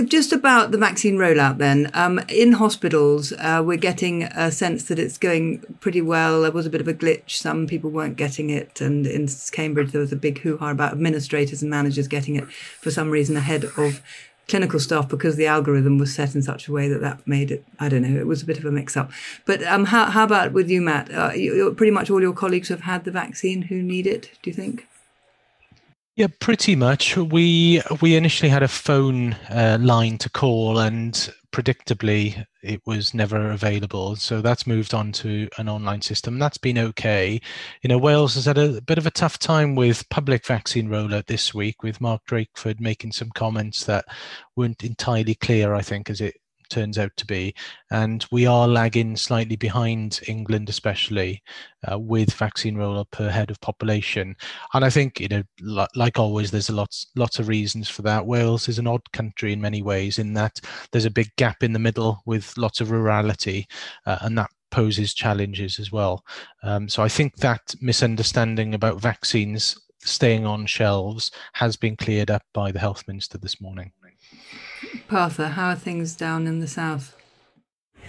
[0.06, 1.90] just about the vaccine rollout, then.
[1.94, 6.42] Um, in hospitals, uh, we're getting a sense that it's going pretty well.
[6.42, 7.30] There was a bit of a glitch.
[7.30, 8.82] Some people weren't getting it.
[8.82, 12.50] And in Cambridge, there was a big hoo ha about administrators and managers getting it
[12.52, 14.02] for some reason ahead of
[14.48, 17.64] clinical staff because the algorithm was set in such a way that that made it,
[17.80, 19.10] I don't know, it was a bit of a mix up.
[19.44, 21.12] But um, how, how about with you, Matt?
[21.12, 24.50] Uh, you, pretty much all your colleagues have had the vaccine who need it, do
[24.50, 24.86] you think?
[26.16, 27.14] Yeah, pretty much.
[27.16, 33.50] We we initially had a phone uh, line to call, and predictably, it was never
[33.50, 34.14] available.
[34.16, 36.38] So that's moved on to an online system.
[36.38, 37.40] That's been okay.
[37.82, 41.26] You know, Wales has had a bit of a tough time with public vaccine rollout
[41.26, 44.04] this week, with Mark Drakeford making some comments that
[44.54, 45.72] weren't entirely clear.
[45.72, 46.36] I think, as it
[46.68, 47.54] turns out to be.
[47.90, 51.42] And we are lagging slightly behind England, especially
[51.90, 54.36] uh, with vaccine rollout per head of population.
[54.74, 58.26] And I think, you know, like always, there's a lot, lots of reasons for that.
[58.26, 60.60] Wales is an odd country in many ways, in that
[60.92, 63.66] there's a big gap in the middle with lots of rurality,
[64.06, 66.24] uh, and that poses challenges as well.
[66.62, 72.42] Um, so I think that misunderstanding about vaccines staying on shelves has been cleared up
[72.52, 73.92] by the health minister this morning.
[75.08, 77.16] Partha, how are things down in the south?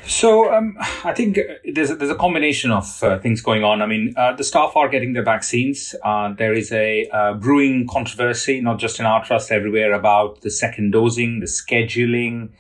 [0.05, 1.37] So um, I think
[1.73, 3.81] there's a, there's a combination of uh, things going on.
[3.81, 5.95] I mean, uh, the staff are getting their vaccines.
[6.03, 10.49] Uh, there is a uh, brewing controversy, not just in our trust, everywhere about the
[10.49, 12.51] second dosing, the scheduling.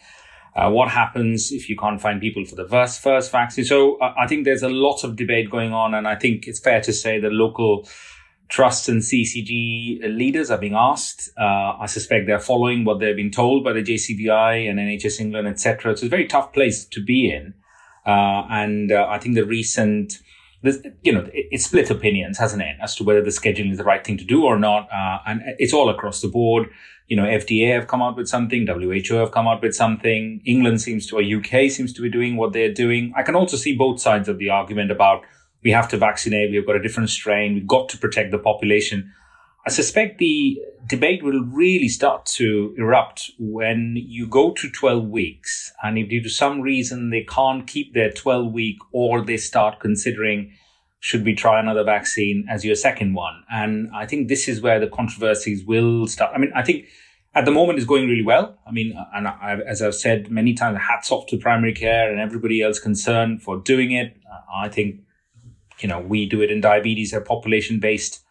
[0.55, 3.63] Uh, what happens if you can't find people for the first, first vaccine?
[3.63, 5.93] So uh, I think there's a lot of debate going on.
[5.93, 7.87] And I think it's fair to say that local
[8.49, 11.29] trusts and CCG leaders are being asked.
[11.37, 15.47] Uh, I suspect they're following what they've been told by the JCVI and NHS England,
[15.47, 15.91] etc.
[15.91, 17.53] It's a very tough place to be in.
[18.05, 20.19] Uh, and uh, I think the recent,
[21.03, 23.83] you know, it, it's split opinions, hasn't it, as to whether the scheduling is the
[23.83, 24.87] right thing to do or not.
[24.93, 26.69] Uh, and it's all across the board
[27.07, 30.81] you know, FDA have come out with something, WHO have come out with something, England
[30.81, 33.13] seems to, or UK seems to be doing what they're doing.
[33.15, 35.23] I can also see both sides of the argument about
[35.63, 39.13] we have to vaccinate, we've got a different strain, we've got to protect the population.
[39.65, 45.73] I suspect the debate will really start to erupt when you go to 12 weeks
[45.83, 49.81] and if due to some reason they can't keep their 12 week or they start
[49.81, 50.53] considering
[50.99, 53.43] should we try another vaccine as your second one?
[53.51, 56.31] And I think this is where the controversies will start.
[56.33, 56.85] I mean, I think
[57.35, 58.57] at the moment it's going really well.
[58.65, 62.19] I mean, and I, as I've said many times, hats off to primary care and
[62.19, 64.17] everybody else concerned for doing it.
[64.51, 65.01] I think,
[65.79, 68.23] you know, we do it in diabetes, a population based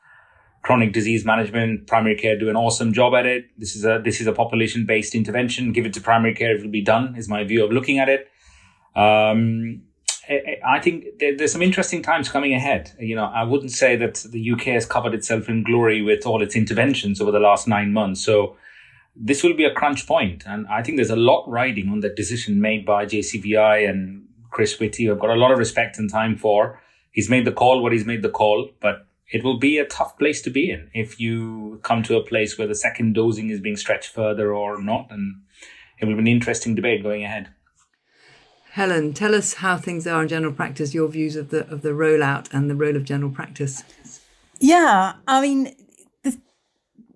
[0.63, 1.87] chronic disease management.
[1.87, 3.47] Primary care do an awesome job at it.
[3.57, 5.73] This is a, this is a population based intervention.
[5.73, 6.57] Give it to primary care.
[6.57, 8.29] It will be done is my view of looking at it.
[8.97, 9.83] Um,
[10.67, 12.93] I think there's some interesting times coming ahead.
[12.99, 16.43] You know, I wouldn't say that the UK has covered itself in glory with all
[16.43, 18.25] its interventions over the last nine months.
[18.25, 18.57] So
[19.15, 22.17] this will be a crunch point, and I think there's a lot riding on that
[22.17, 25.09] decision made by JCVI and Chris Whitty.
[25.09, 26.81] I've got a lot of respect and time for.
[27.17, 30.19] He's made the call what he's made the call, but it will be a tough
[30.19, 33.59] place to be in if you come to a place where the second dosing is
[33.59, 35.41] being stretched further or not, and
[35.99, 37.49] it will be an interesting debate going ahead.
[38.73, 41.93] Helen, tell us how things are in general practice, your views of the of the
[41.93, 43.83] rollout and the role of general practice.
[44.61, 45.86] Yeah, I mean, the,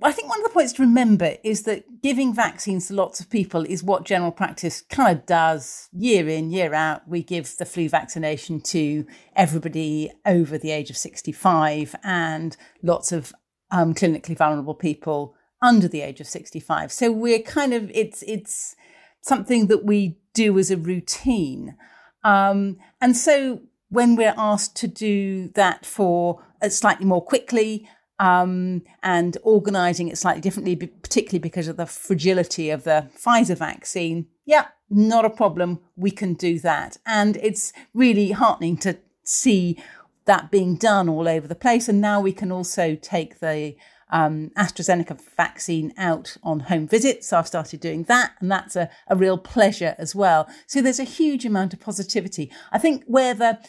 [0.03, 3.29] I think one of the points to remember is that giving vaccines to lots of
[3.29, 7.07] people is what general practice kind of does year in, year out.
[7.07, 13.33] We give the flu vaccination to everybody over the age of 65 and lots of
[13.71, 16.91] um, clinically vulnerable people under the age of 65.
[16.91, 18.77] So we're kind of, it's, it's,
[19.23, 21.77] something that we do as a routine.
[22.25, 27.89] Um, and so when we're asked to do that for uh, slightly more quickly
[28.21, 34.27] um, and organizing it slightly differently, particularly because of the fragility of the Pfizer vaccine,
[34.45, 35.81] yeah, not a problem.
[35.97, 36.99] We can do that.
[37.07, 39.83] And it's really heartening to see
[40.27, 41.89] that being done all over the place.
[41.89, 43.75] And now we can also take the
[44.11, 47.29] um, AstraZeneca vaccine out on home visits.
[47.29, 50.47] So I've started doing that, and that's a, a real pleasure as well.
[50.67, 52.53] So there's a huge amount of positivity.
[52.71, 53.61] I think where the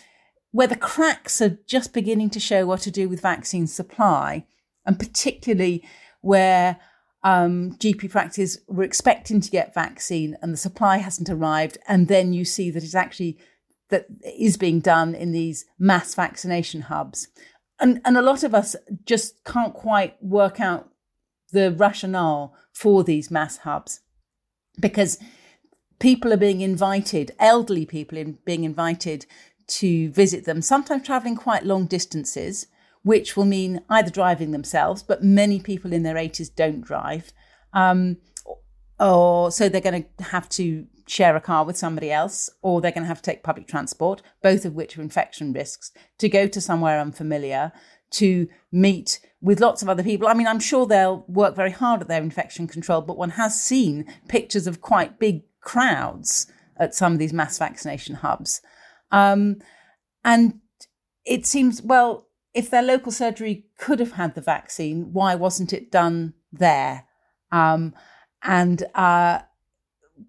[0.52, 4.46] where the cracks are just beginning to show what to do with vaccine supply,
[4.86, 5.84] and particularly
[6.22, 6.80] where
[7.24, 12.34] um, GP practice were expecting to get vaccine and the supply hasn't arrived, and then
[12.34, 13.38] you see that it's actually
[13.90, 17.28] that is being done in these mass vaccination hubs.
[17.80, 20.90] And and a lot of us just can't quite work out
[21.52, 24.00] the rationale for these mass hubs
[24.80, 25.18] because
[26.00, 29.26] people are being invited elderly people in being invited
[29.68, 32.68] to visit them sometimes traveling quite long distances
[33.04, 37.32] which will mean either driving themselves but many people in their 80s don't drive
[37.74, 38.18] um,
[39.00, 42.92] or so they're going to have to share a car with somebody else, or they're
[42.92, 46.48] going to have to take public transport, both of which are infection risks, to go
[46.48, 47.74] to somewhere unfamiliar,
[48.12, 50.28] to meet with lots of other people.
[50.28, 53.62] I mean, I'm sure they'll work very hard at their infection control, but one has
[53.62, 56.48] seen pictures of quite big crowds
[56.78, 58.62] at some of these mass vaccination hubs.
[59.12, 59.58] Um,
[60.24, 60.60] and
[61.26, 65.92] it seems, well, if their local surgery could have had the vaccine, why wasn't it
[65.92, 67.06] done there?
[67.52, 67.94] Um,
[68.44, 69.40] and uh,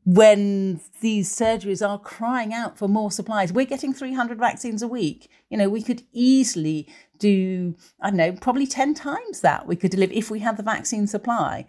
[0.05, 5.31] when these surgeries are crying out for more supplies, we're getting 300 vaccines a week.
[5.49, 9.91] You know, we could easily do, I don't know, probably 10 times that we could
[9.91, 11.67] deliver if we had the vaccine supply.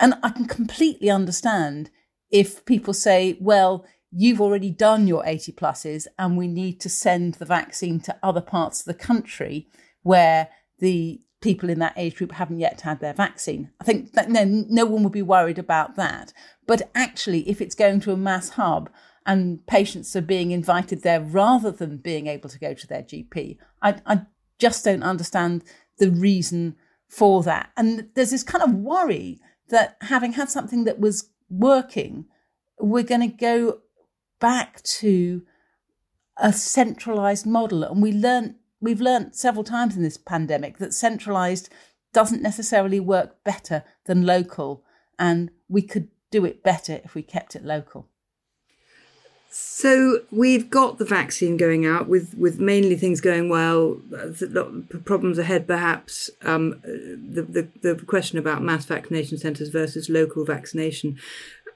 [0.00, 1.90] And I can completely understand
[2.30, 3.84] if people say, well,
[4.16, 8.40] you've already done your 80 pluses and we need to send the vaccine to other
[8.40, 9.68] parts of the country
[10.02, 10.48] where
[10.78, 13.70] the people in that age group haven't yet had their vaccine.
[13.80, 16.32] I think that no, no one would be worried about that.
[16.66, 18.88] But actually, if it's going to a mass hub
[19.26, 23.58] and patients are being invited there rather than being able to go to their GP,
[23.82, 24.22] I, I
[24.58, 25.64] just don't understand
[25.98, 26.76] the reason
[27.08, 27.70] for that.
[27.76, 29.40] And there's this kind of worry
[29.70, 32.26] that having had something that was working,
[32.78, 33.80] we're going to go
[34.40, 35.42] back to
[36.36, 37.84] a centralized model.
[37.84, 41.70] And we learned we've learned several times in this pandemic that centralized
[42.12, 44.84] doesn't necessarily work better than local,
[45.18, 48.08] and we could do it better if we kept it local.
[49.56, 54.00] So we've got the vaccine going out with, with mainly things going well.
[55.04, 56.28] Problems ahead, perhaps.
[56.42, 61.18] Um, the, the the question about mass vaccination centres versus local vaccination.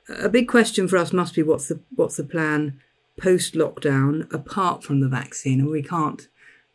[0.08, 2.80] A big question for us must be what's the what's the plan
[3.20, 6.28] post lockdown apart from the vaccine, and we can't.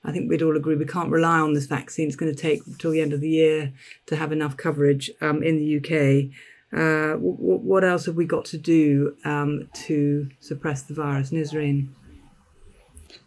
[0.03, 2.07] I think we'd all agree we can't rely on this vaccine.
[2.07, 3.73] It's going to take till the end of the year
[4.07, 6.31] to have enough coverage um, in the UK.
[6.77, 11.89] Uh, w- what else have we got to do um, to suppress the virus, Nisreen?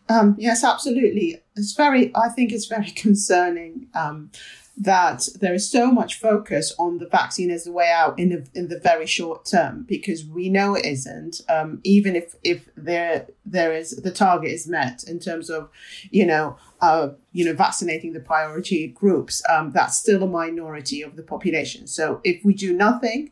[0.08, 1.42] Um, yes, absolutely.
[1.56, 2.14] It's very.
[2.14, 4.30] I think it's very concerning um,
[4.78, 8.46] that there is so much focus on the vaccine as the way out in the
[8.54, 11.40] in the very short term because we know it isn't.
[11.48, 15.70] Um, even if if there there is the target is met in terms of,
[16.10, 21.16] you know, uh, you know, vaccinating the priority groups, um, that's still a minority of
[21.16, 21.86] the population.
[21.86, 23.30] So if we do nothing,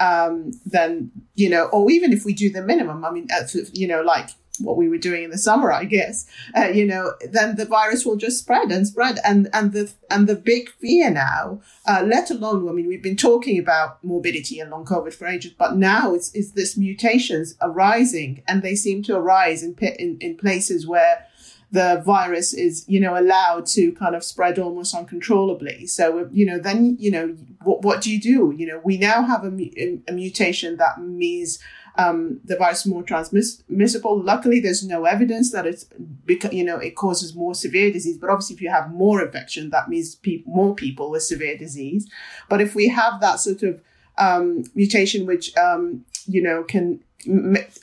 [0.00, 3.28] um, then you know, or even if we do the minimum, I mean,
[3.72, 4.30] you know, like
[4.60, 8.04] what we were doing in the summer, I guess, uh, you know, then the virus
[8.04, 9.18] will just spread and spread.
[9.24, 13.16] And, and the, and the big fear now, uh, let alone, I mean, we've been
[13.16, 18.42] talking about morbidity and long COVID for ages, but now it's, it's this mutations arising
[18.46, 21.26] and they seem to arise in, in, in places where
[21.72, 25.86] the virus is, you know, allowed to kind of spread almost uncontrollably.
[25.86, 28.52] So, you know, then, you know, what, what do you do?
[28.56, 31.60] You know, we now have a, a mutation that means
[31.96, 34.22] um, the virus more transmissible.
[34.22, 35.84] Luckily, there's no evidence that it's,
[36.24, 38.18] because, you know, it causes more severe disease.
[38.18, 42.08] But obviously, if you have more infection, that means pe- more people with severe disease.
[42.48, 43.80] But if we have that sort of
[44.18, 47.00] um, mutation, which, um, you know, can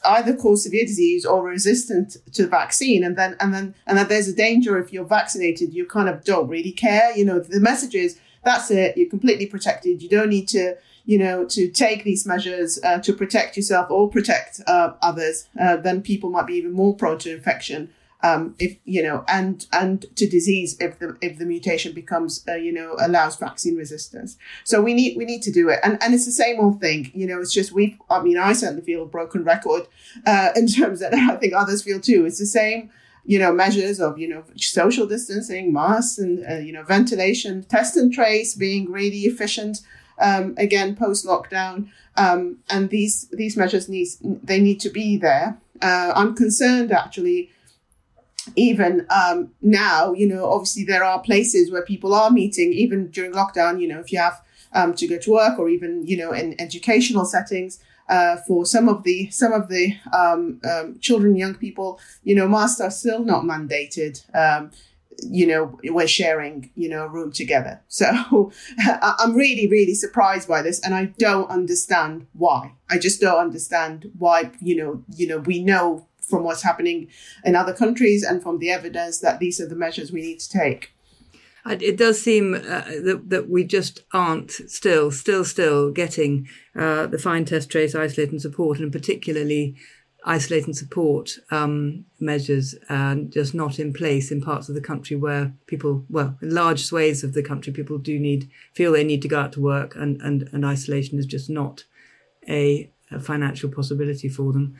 [0.05, 4.09] either cause severe disease or resistant to the vaccine and then and then and that
[4.09, 7.59] there's a danger if you're vaccinated you kind of don't really care you know the
[7.59, 10.75] message is that's it you're completely protected you don't need to
[11.07, 15.75] you know to take these measures uh, to protect yourself or protect uh, others uh,
[15.77, 17.89] then people might be even more prone to infection
[18.23, 22.55] um, if you know, and and to disease if the if the mutation becomes uh,
[22.55, 24.37] you know allows vaccine resistance.
[24.63, 27.11] So we need we need to do it, and and it's the same old thing.
[27.13, 27.97] You know, it's just we.
[28.09, 29.87] I mean, I certainly feel a broken record
[30.25, 32.25] uh, in terms that I think others feel too.
[32.25, 32.89] It's the same.
[33.23, 37.97] You know, measures of you know social distancing, masks, and uh, you know ventilation, test
[37.97, 39.81] and trace being really efficient.
[40.19, 45.57] Um, again, post lockdown, um, and these these measures needs they need to be there.
[45.81, 47.51] Uh, I'm concerned actually
[48.55, 53.33] even um, now, you know, obviously there are places where people are meeting, even during
[53.33, 54.41] lockdown, you know, if you have
[54.73, 57.79] um, to go to work or even, you know, in educational settings.
[58.09, 62.47] Uh, for some of the some of the um, um children, young people, you know,
[62.47, 64.23] masks are still not mandated.
[64.33, 64.71] Um,
[65.23, 67.81] you know, we're sharing, you know, a room together.
[67.87, 72.73] So I'm really, really surprised by this, and I don't understand why.
[72.89, 74.51] I just don't understand why.
[74.61, 77.07] You know, you know, we know from what's happening
[77.45, 80.49] in other countries and from the evidence that these are the measures we need to
[80.49, 80.91] take.
[81.69, 87.17] It does seem uh, that, that we just aren't still, still, still getting uh, the
[87.17, 89.75] fine test, trace, isolate, and support, and particularly
[90.27, 95.15] isolate and support um, measures uh, just not in place in parts of the country
[95.15, 99.21] where people, well, in large swathes of the country, people do need, feel they need
[99.21, 101.85] to go out to work and, and, and isolation is just not
[102.47, 104.75] a, a financial possibility for them.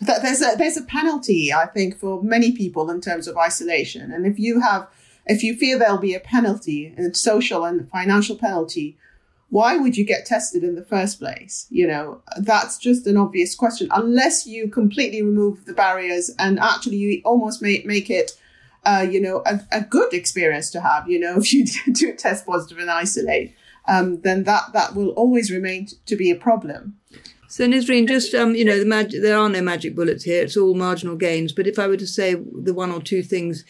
[0.00, 4.26] There's a there's a penalty I think for many people in terms of isolation, and
[4.26, 4.86] if you have
[5.26, 8.96] if you feel there'll be a penalty, a social and financial penalty,
[9.50, 11.66] why would you get tested in the first place?
[11.70, 13.88] You know, that's just an obvious question.
[13.90, 18.32] Unless you completely remove the barriers and actually you almost make make it,
[18.84, 21.08] uh, you know, a, a good experience to have.
[21.08, 23.54] You know, if you do test positive and isolate,
[23.86, 26.98] um, then that that will always remain to be a problem.
[27.50, 30.42] So Nisreen, just um, you know, the magic, there are no magic bullets here.
[30.42, 31.54] It's all marginal gains.
[31.54, 33.64] But if I were to say the one or two things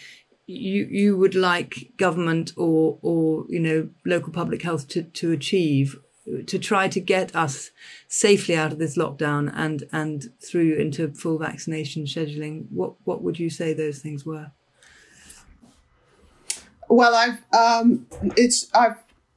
[0.48, 5.96] you you would like government or or you know local public health to to achieve
[6.46, 7.70] to try to get us
[8.08, 13.38] safely out of this lockdown and and through into full vaccination scheduling, what what would
[13.38, 14.50] you say those things were?
[16.88, 18.96] Well, I've um, it's I've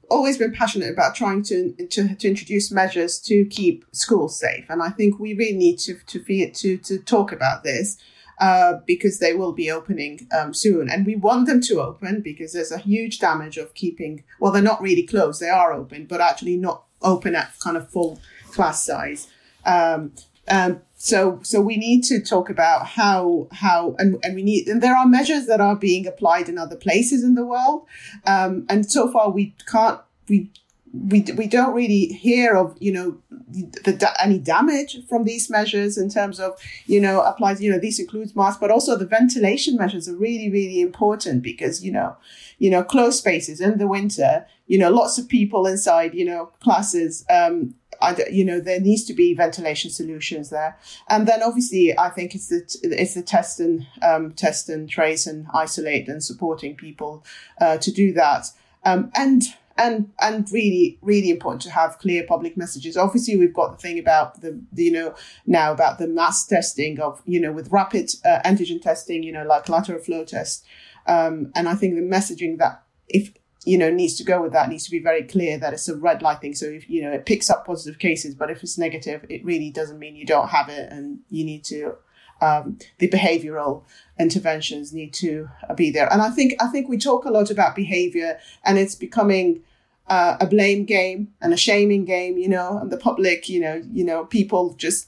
[0.09, 4.82] always been passionate about trying to, to, to introduce measures to keep schools safe, and
[4.82, 7.97] I think we really need to to to to talk about this.
[8.42, 10.89] Uh, because they will be opening um, soon.
[10.89, 14.64] And we want them to open because there's a huge damage of keeping, well, they're
[14.64, 18.20] not really closed, they are open, but actually not open at kind of full
[18.50, 19.28] class size.
[19.64, 20.14] Um,
[20.48, 24.82] um, so, so we need to talk about how, how, and, and we need, and
[24.82, 27.86] there are measures that are being applied in other places in the world.
[28.26, 30.50] Um, and so far we can't, we,
[30.92, 33.18] we, we don't really hear of, you know,
[33.52, 37.99] the, any damage from these measures in terms of, you know, applies, you know, this
[37.99, 42.16] includes masks, but also the ventilation measures are really, really important because, you know,
[42.60, 46.47] you know, closed spaces in the winter, you know, lots of people inside, you know,
[46.62, 50.78] classes, um, I, you know, there needs to be ventilation solutions there.
[51.10, 55.28] And then obviously, I think it's the, it's the test and, um, test and trace
[55.28, 57.24] and isolate and supporting people,
[57.60, 58.47] uh, to do that.
[58.84, 59.43] Um, and,
[59.82, 62.96] and and really really important to have clear public messages.
[62.96, 65.16] Obviously we've got the thing about the, the you know
[65.46, 69.44] now about the mass testing of you know with rapid uh, antigen testing you know
[69.44, 70.66] like lateral flow test.
[71.08, 73.34] Um, and i think the messaging that if
[73.66, 75.96] you know needs to go with that needs to be very clear that it's a
[75.96, 76.54] red light thing.
[76.54, 79.72] So if you know it picks up positive cases but if it's negative it really
[79.72, 81.96] doesn't mean you don't have it and you need to
[82.42, 83.84] um, the behavioral
[84.20, 86.12] interventions need to be there.
[86.12, 89.64] And I think I think we talk a lot about behavior, and it's becoming
[90.12, 92.38] uh, a blame game and a shaming game.
[92.38, 95.07] You know, and the public, you know, you know, people just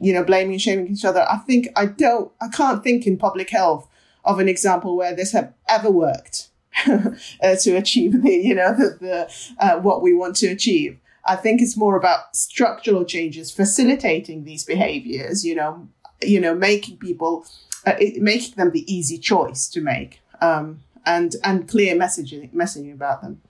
[0.00, 1.24] you know blaming and shaming each other.
[1.30, 3.88] I think I don't, I can't think in public health
[4.24, 6.48] of an example where this have ever worked
[6.86, 10.98] uh, to achieve the you know the, the uh, what we want to achieve.
[11.24, 15.44] I think it's more about structural changes, facilitating these behaviors.
[15.44, 15.88] You know,
[16.20, 17.46] you know, making people,
[17.86, 20.20] uh, it, making them the easy choice to make.
[20.40, 23.40] Um, and and clear messaging messaging about them.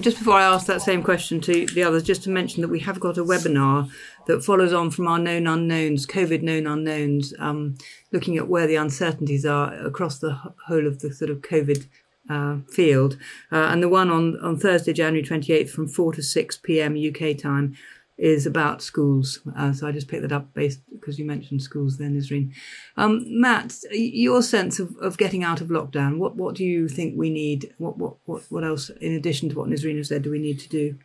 [0.00, 2.80] Just before I ask that same question to the others, just to mention that we
[2.80, 3.90] have got a webinar
[4.26, 7.76] that follows on from our known unknowns, COVID known unknowns, um,
[8.12, 11.86] looking at where the uncertainties are across the whole of the sort of COVID
[12.30, 13.16] uh, field.
[13.50, 16.96] Uh, and the one on, on Thursday, January 28th from 4 to 6 p.m.
[16.96, 17.76] UK time
[18.22, 19.40] is about schools.
[19.56, 22.54] Uh, so I just picked that up based because you mentioned schools then, Nisreen.
[22.96, 27.14] Um, Matt, your sense of, of getting out of lockdown, what, what do you think
[27.16, 27.74] we need?
[27.78, 30.60] What, what, what, what else, in addition to what Nisreen has said, do we need
[30.60, 30.96] to do?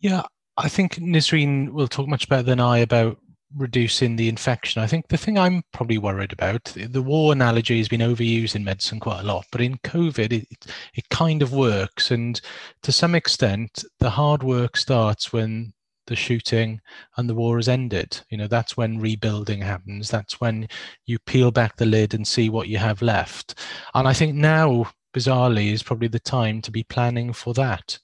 [0.00, 0.22] Yeah,
[0.56, 3.18] I think Nisreen will talk much better than I about
[3.54, 4.80] reducing the infection.
[4.80, 8.64] I think the thing I'm probably worried about, the war analogy has been overused in
[8.64, 12.10] medicine quite a lot, but in COVID, it, it kind of works.
[12.10, 12.40] And
[12.82, 15.73] to some extent, the hard work starts when
[16.06, 16.80] the shooting
[17.16, 18.20] and the war has ended.
[18.30, 20.10] You know, that's when rebuilding happens.
[20.10, 20.68] That's when
[21.06, 23.58] you peel back the lid and see what you have left.
[23.94, 27.98] And I think now, bizarrely, is probably the time to be planning for that.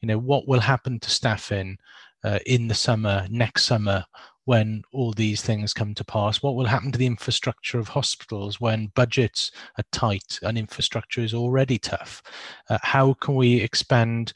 [0.00, 1.78] You know, what will happen to staffing
[2.24, 4.04] uh, in the summer, next summer,
[4.44, 6.42] when all these things come to pass?
[6.42, 11.34] What will happen to the infrastructure of hospitals when budgets are tight and infrastructure is
[11.34, 12.22] already tough?
[12.68, 14.34] Uh, how can we expand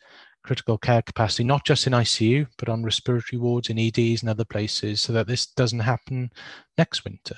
[0.48, 4.46] critical care capacity, not just in ICU, but on respiratory wards, in EDs, and other
[4.46, 6.32] places, so that this doesn't happen
[6.78, 7.36] next winter.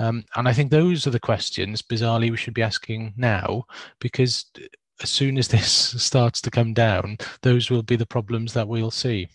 [0.00, 3.64] Um, and I think those are the questions, bizarrely, we should be asking now,
[4.00, 4.46] because
[5.00, 5.70] as soon as this
[6.02, 9.28] starts to come down, those will be the problems that we'll see.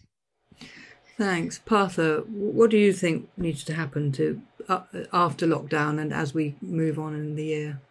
[1.17, 2.25] Thanks, Partha.
[2.27, 4.81] What do you think needs to happen to uh,
[5.13, 7.81] after lockdown and as we move on in the year?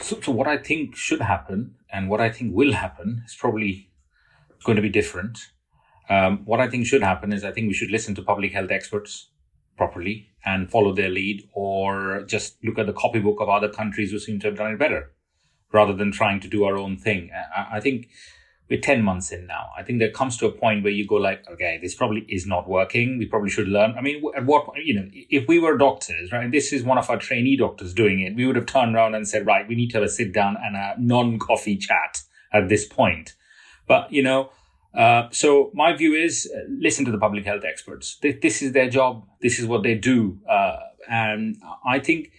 [0.00, 3.90] So, so, what I think should happen and what I think will happen is probably
[4.66, 5.38] going to be different.
[6.08, 8.70] Um, what I think should happen is I think we should listen to public health
[8.70, 9.30] experts
[9.76, 14.18] properly and follow their lead, or just look at the copybook of other countries who
[14.18, 15.12] seem to have done it better,
[15.72, 17.30] rather than trying to do our own thing.
[17.54, 18.08] I, I think
[18.68, 19.70] we're 10 months in now.
[19.76, 22.46] I think there comes to a point where you go like, okay, this probably is
[22.46, 23.18] not working.
[23.18, 23.94] We probably should learn.
[23.96, 27.08] I mean, at what, you know, if we were doctors, right, this is one of
[27.08, 29.90] our trainee doctors doing it, we would have turned around and said, right, we need
[29.90, 33.34] to have a sit down and a non coffee chat at this point.
[33.86, 34.50] But, you know,
[34.96, 38.18] uh, so my view is uh, listen to the public health experts.
[38.22, 39.26] This, is their job.
[39.42, 40.38] This is what they do.
[40.48, 40.78] Uh,
[41.08, 42.32] and I think,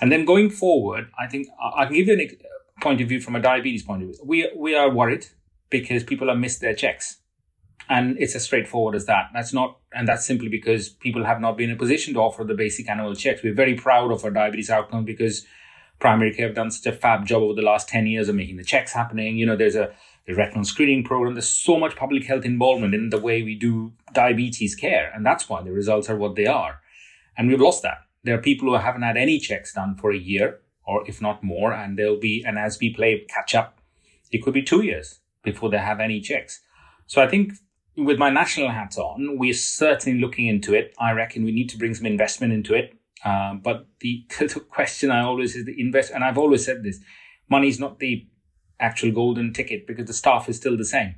[0.00, 3.34] and then going forward, I think I can give you a point of view from
[3.34, 4.18] a diabetes point of view.
[4.24, 5.26] We, we are worried
[5.68, 7.18] because people have missed their checks.
[7.88, 9.30] And it's as straightforward as that.
[9.32, 12.42] That's not, and that's simply because people have not been in a position to offer
[12.44, 13.42] the basic annual checks.
[13.42, 15.46] We're very proud of our diabetes outcome because
[15.98, 18.56] primary care have done such a fab job over the last 10 years of making
[18.56, 19.36] the checks happening.
[19.36, 19.92] You know, there's a,
[20.26, 21.34] the retinal screening program.
[21.34, 25.10] There's so much public health involvement in the way we do diabetes care.
[25.14, 26.80] And that's why the results are what they are.
[27.36, 27.98] And we've lost that.
[28.24, 31.44] There are people who haven't had any checks done for a year or if not
[31.44, 31.72] more.
[31.72, 33.80] And there'll be, and as we play catch up,
[34.32, 36.60] it could be two years before they have any checks.
[37.06, 37.52] So I think
[37.96, 40.92] with my national hat on, we're certainly looking into it.
[40.98, 42.94] I reckon we need to bring some investment into it.
[43.24, 47.00] Uh, but the, the question I always is the invest, and I've always said this,
[47.48, 48.26] money is not the
[48.80, 51.16] actual golden ticket because the staff is still the same.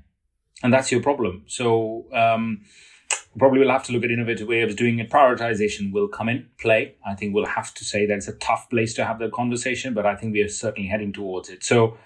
[0.62, 1.44] And that's your problem.
[1.46, 2.62] So, um,
[3.38, 5.11] probably we'll have to look at innovative ways of doing it.
[5.11, 6.96] Prioritization will come in play.
[7.06, 9.94] I think we'll have to say that it's a tough place to have the conversation,
[9.94, 11.62] but I think we are certainly heading towards it.
[11.62, 11.96] So,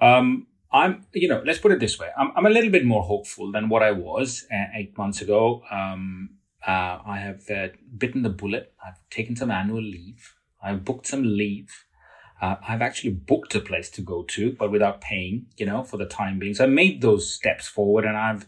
[0.00, 2.08] um, I'm, you know, let's put it this way.
[2.18, 5.62] I'm, I'm a little bit more hopeful than what I was uh, eight months ago.
[5.70, 6.30] Um,
[6.66, 8.74] uh, I have uh, bitten the bullet.
[8.84, 10.34] I've taken some annual leave.
[10.62, 11.84] I've booked some leave.
[12.40, 15.96] Uh, I've actually booked a place to go to, but without paying, you know, for
[15.96, 16.54] the time being.
[16.54, 18.46] So I made those steps forward and I've,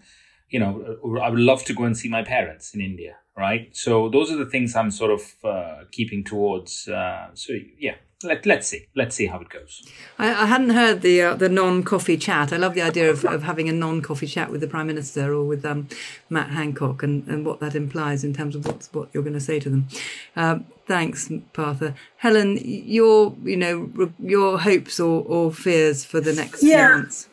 [0.51, 3.75] you know, I would love to go and see my parents in India, right?
[3.75, 6.89] So those are the things I'm sort of uh, keeping towards.
[6.89, 8.87] Uh, so yeah, let, let's see.
[8.95, 9.87] Let's see how it goes.
[10.19, 12.53] I, I hadn't heard the uh, the non coffee chat.
[12.53, 15.35] I love the idea of, of having a non coffee chat with the Prime Minister
[15.35, 15.89] or with um,
[16.31, 19.41] Matt Hancock and, and what that implies in terms of what's, what you're going to
[19.41, 19.89] say to them.
[20.35, 21.95] Uh, thanks, Partha.
[22.17, 26.87] Helen, your you know your hopes or, or fears for the next yeah.
[26.87, 27.29] few months.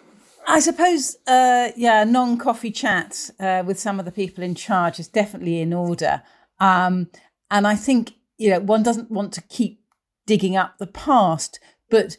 [0.45, 4.99] I suppose, uh, yeah, non coffee chat uh, with some of the people in charge
[4.99, 6.23] is definitely in order.
[6.59, 7.09] Um,
[7.49, 9.82] and I think, you know, one doesn't want to keep
[10.25, 11.59] digging up the past,
[11.89, 12.17] but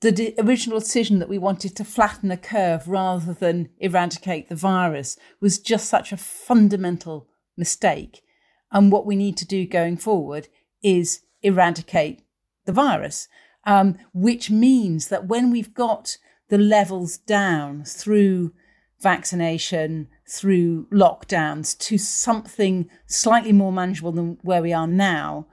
[0.00, 4.54] the de- original decision that we wanted to flatten the curve rather than eradicate the
[4.54, 8.22] virus was just such a fundamental mistake.
[8.70, 10.48] And what we need to do going forward
[10.82, 12.22] is eradicate
[12.66, 13.28] the virus,
[13.64, 16.18] um, which means that when we've got
[16.48, 18.52] the levels down through
[19.00, 25.46] vaccination, through lockdowns to something slightly more manageable than where we are now,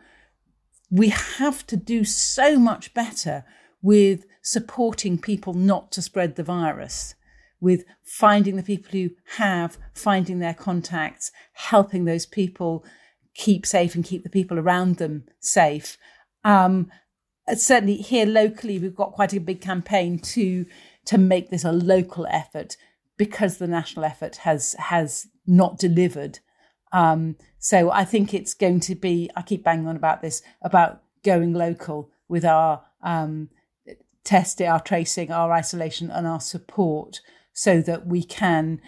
[0.92, 3.46] we have to do so much better
[3.82, 7.16] with supporting people not to spread the virus,
[7.62, 12.84] with finding the people who have, finding their contacts, helping those people
[13.34, 15.98] keep safe and keep the people around them safe.
[16.44, 16.92] Um,
[17.56, 20.66] certainly here locally, we've got quite a big campaign to
[21.04, 22.78] to make this a local effort
[23.18, 26.40] because the national effort has has not delivered.
[26.92, 31.02] Um, so I think it's going to be, I keep banging on about this, about
[31.24, 33.50] going local with our um,
[34.24, 37.22] testing, our tracing, our isolation, and our support
[37.54, 38.82] so that we can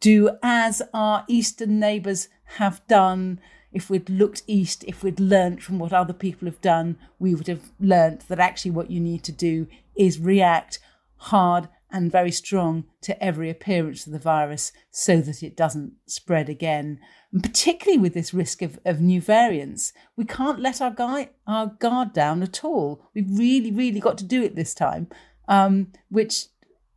[0.00, 3.40] do as our eastern neighbours have done.
[3.72, 7.48] If we'd looked east, if we'd learnt from what other people have done, we would
[7.48, 10.78] have learnt that actually what you need to do is react
[11.16, 16.48] hard and very strong to every appearance of the virus so that it doesn't spread
[16.48, 17.00] again.
[17.32, 21.66] And particularly with this risk of, of new variants, we can't let our, guy, our
[21.78, 23.02] guard down at all.
[23.14, 25.08] We've really, really got to do it this time,
[25.48, 26.46] um, which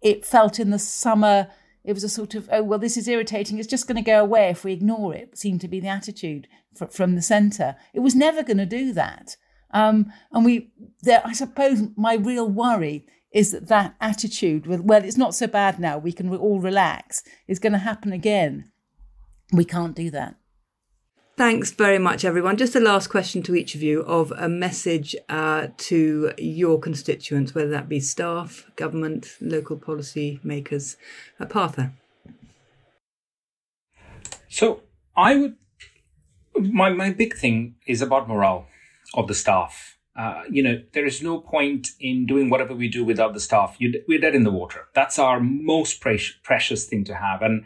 [0.01, 1.47] it felt in the summer.
[1.83, 3.59] It was a sort of, oh, well, this is irritating.
[3.59, 6.47] It's just going to go away if we ignore it, seemed to be the attitude
[6.89, 7.75] from the centre.
[7.93, 9.37] It was never going to do that.
[9.73, 10.71] Um, and we,
[11.01, 15.47] there, I suppose my real worry is that that attitude with, well, it's not so
[15.47, 18.71] bad now, we can all relax, is going to happen again.
[19.53, 20.35] We can't do that.
[21.37, 22.57] Thanks very much, everyone.
[22.57, 27.55] Just a last question to each of you of a message uh, to your constituents,
[27.55, 30.97] whether that be staff, government, local policy makers.
[31.39, 31.93] Uh, Partha.
[34.49, 34.81] So
[35.15, 35.55] I would,
[36.59, 38.67] my, my big thing is about morale
[39.13, 39.97] of the staff.
[40.15, 43.75] Uh, you know, there is no point in doing whatever we do without the staff.
[43.79, 44.87] You, we're dead in the water.
[44.93, 47.41] That's our most pre- precious thing to have.
[47.41, 47.65] And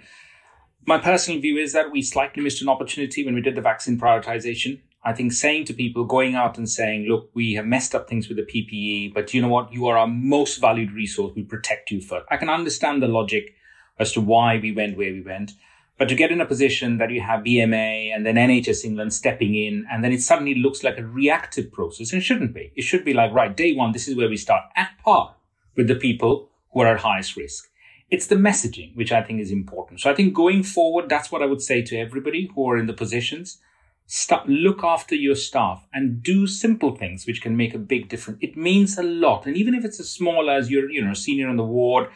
[0.86, 4.00] my personal view is that we slightly missed an opportunity when we did the vaccine
[4.00, 4.82] prioritization.
[5.04, 8.28] I think saying to people, going out and saying, look, we have messed up things
[8.28, 9.72] with the PPE, but you know what?
[9.72, 11.34] You are our most valued resource.
[11.36, 12.26] We protect you first.
[12.30, 13.56] I can understand the logic
[14.00, 15.52] as to why we went where we went.
[15.98, 19.56] But to get in a position that you have BMA and then NHS England stepping
[19.56, 22.74] in, and then it suddenly looks like a reactive process, and shouldn't be.
[22.76, 25.36] It should be like, right, day one, this is where we start at par
[25.76, 27.70] with the people who are at highest risk.
[28.12, 30.02] It's the messaging, which I think is important.
[30.02, 32.88] So I think going forward, that's what I would say to everybody who are in
[32.88, 33.60] the positions.
[34.06, 38.38] Stop, look after your staff and do simple things which can make a big difference.
[38.42, 39.48] It means a lot.
[39.48, 42.10] And even if it's as small as you're, you know, senior on the ward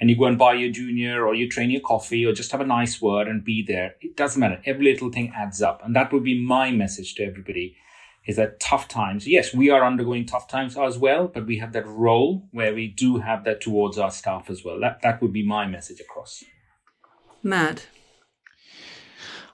[0.00, 2.60] and you go and buy your junior or you train your coffee or just have
[2.60, 4.60] a nice word and be there, it doesn't matter.
[4.64, 5.84] Every little thing adds up.
[5.84, 7.76] And that would be my message to everybody
[8.26, 11.72] is that tough times, yes, we are undergoing tough times as well, but we have
[11.72, 14.78] that role where we do have that towards our staff as well.
[14.78, 16.44] That that would be my message across.
[17.42, 17.86] Matt.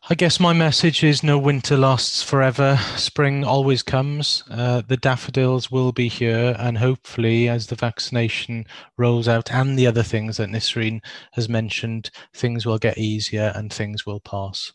[0.09, 2.79] I guess my message is no winter lasts forever.
[2.95, 4.45] Spring always comes.
[4.49, 9.89] Uh, the daffodils will be here, and hopefully, as the vaccination rolls out and the
[9.89, 11.01] other things that Nisreen
[11.33, 14.73] has mentioned, things will get easier and things will pass.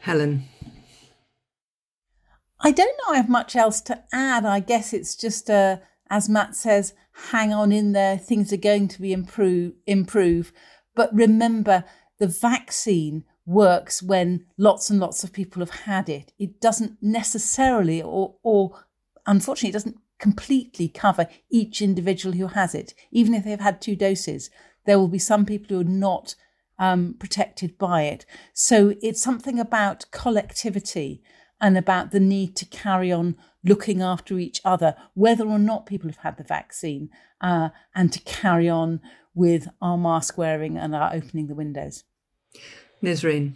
[0.00, 0.44] Helen.
[2.60, 4.44] I don't know I have much else to add.
[4.44, 5.78] I guess it's just, uh,
[6.10, 6.92] as Matt says,
[7.30, 8.18] hang on in there.
[8.18, 10.52] Things are going to be improve, improve.
[10.94, 11.84] But remember,
[12.18, 16.32] the vaccine works when lots and lots of people have had it.
[16.38, 18.84] It doesn't necessarily, or, or
[19.26, 23.96] unfortunately, it doesn't completely cover each individual who has it, even if they've had two
[23.96, 24.50] doses.
[24.84, 26.34] There will be some people who are not
[26.78, 28.26] um, protected by it.
[28.52, 31.22] So it's something about collectivity
[31.58, 33.34] and about the need to carry on
[33.64, 37.08] looking after each other, whether or not people have had the vaccine,
[37.40, 39.00] uh, and to carry on
[39.34, 42.04] with our mask wearing and our opening the windows.
[43.02, 43.52] Nisreen.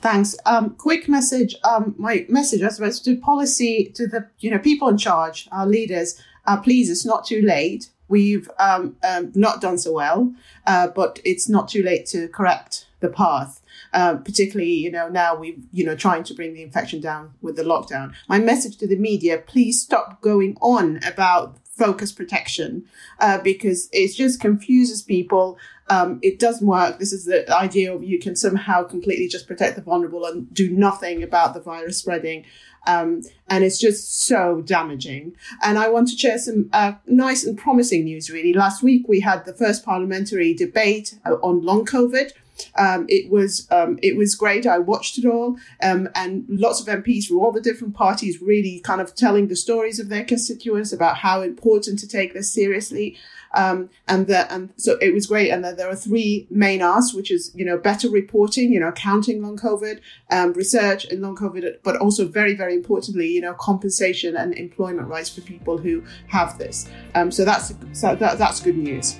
[0.00, 0.36] Thanks.
[0.44, 1.54] Um, quick message.
[1.64, 5.66] Um, my message, I suppose, to policy, to the you know people in charge, our
[5.66, 6.20] leaders.
[6.46, 7.90] Uh, please, it's not too late.
[8.08, 10.32] We've um, um, not done so well,
[10.66, 13.60] uh, but it's not too late to correct the path.
[13.92, 17.56] Uh, particularly, you know, now we've, you know, trying to bring the infection down with
[17.56, 18.12] the lockdown.
[18.28, 22.84] My message to the media, please stop going on about focus protection
[23.20, 25.58] uh, because it just confuses people.
[25.88, 26.98] Um, it doesn't work.
[26.98, 30.70] This is the idea of you can somehow completely just protect the vulnerable and do
[30.70, 32.44] nothing about the virus spreading.
[32.86, 35.36] Um, and it's just so damaging.
[35.62, 38.52] And I want to share some uh, nice and promising news, really.
[38.52, 42.32] Last week, we had the first parliamentary debate uh, on long COVID.
[42.76, 44.66] Um, it was um, it was great.
[44.66, 48.80] I watched it all, um, and lots of MPs from all the different parties really
[48.80, 53.16] kind of telling the stories of their constituents about how important to take this seriously.
[53.54, 55.50] Um, and the, and so it was great.
[55.50, 58.92] And then there are three main asks, which is, you know, better reporting, you know,
[58.92, 60.00] counting long COVID,
[60.30, 65.08] um, research in long COVID, but also very, very importantly, you know, compensation and employment
[65.08, 66.88] rights for people who have this.
[67.14, 69.18] Um, so that's, so that, that's good news.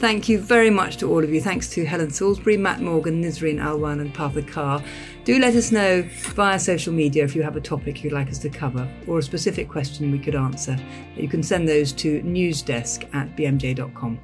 [0.00, 1.42] Thank you very much to all of you.
[1.42, 4.82] Thanks to Helen Salisbury, Matt Morgan, Nisreen Alwan, and Partha Kar.
[5.24, 6.00] Do let us know
[6.32, 9.22] via social media if you have a topic you'd like us to cover or a
[9.22, 10.78] specific question we could answer.
[11.16, 14.18] You can send those to newsdesk at bmj.com.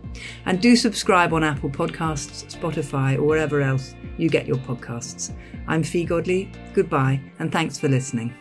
[0.47, 5.35] And do subscribe on Apple Podcasts, Spotify, or wherever else you get your podcasts.
[5.68, 6.49] I'm Fee Godlee.
[6.72, 8.35] Goodbye, and thanks for listening.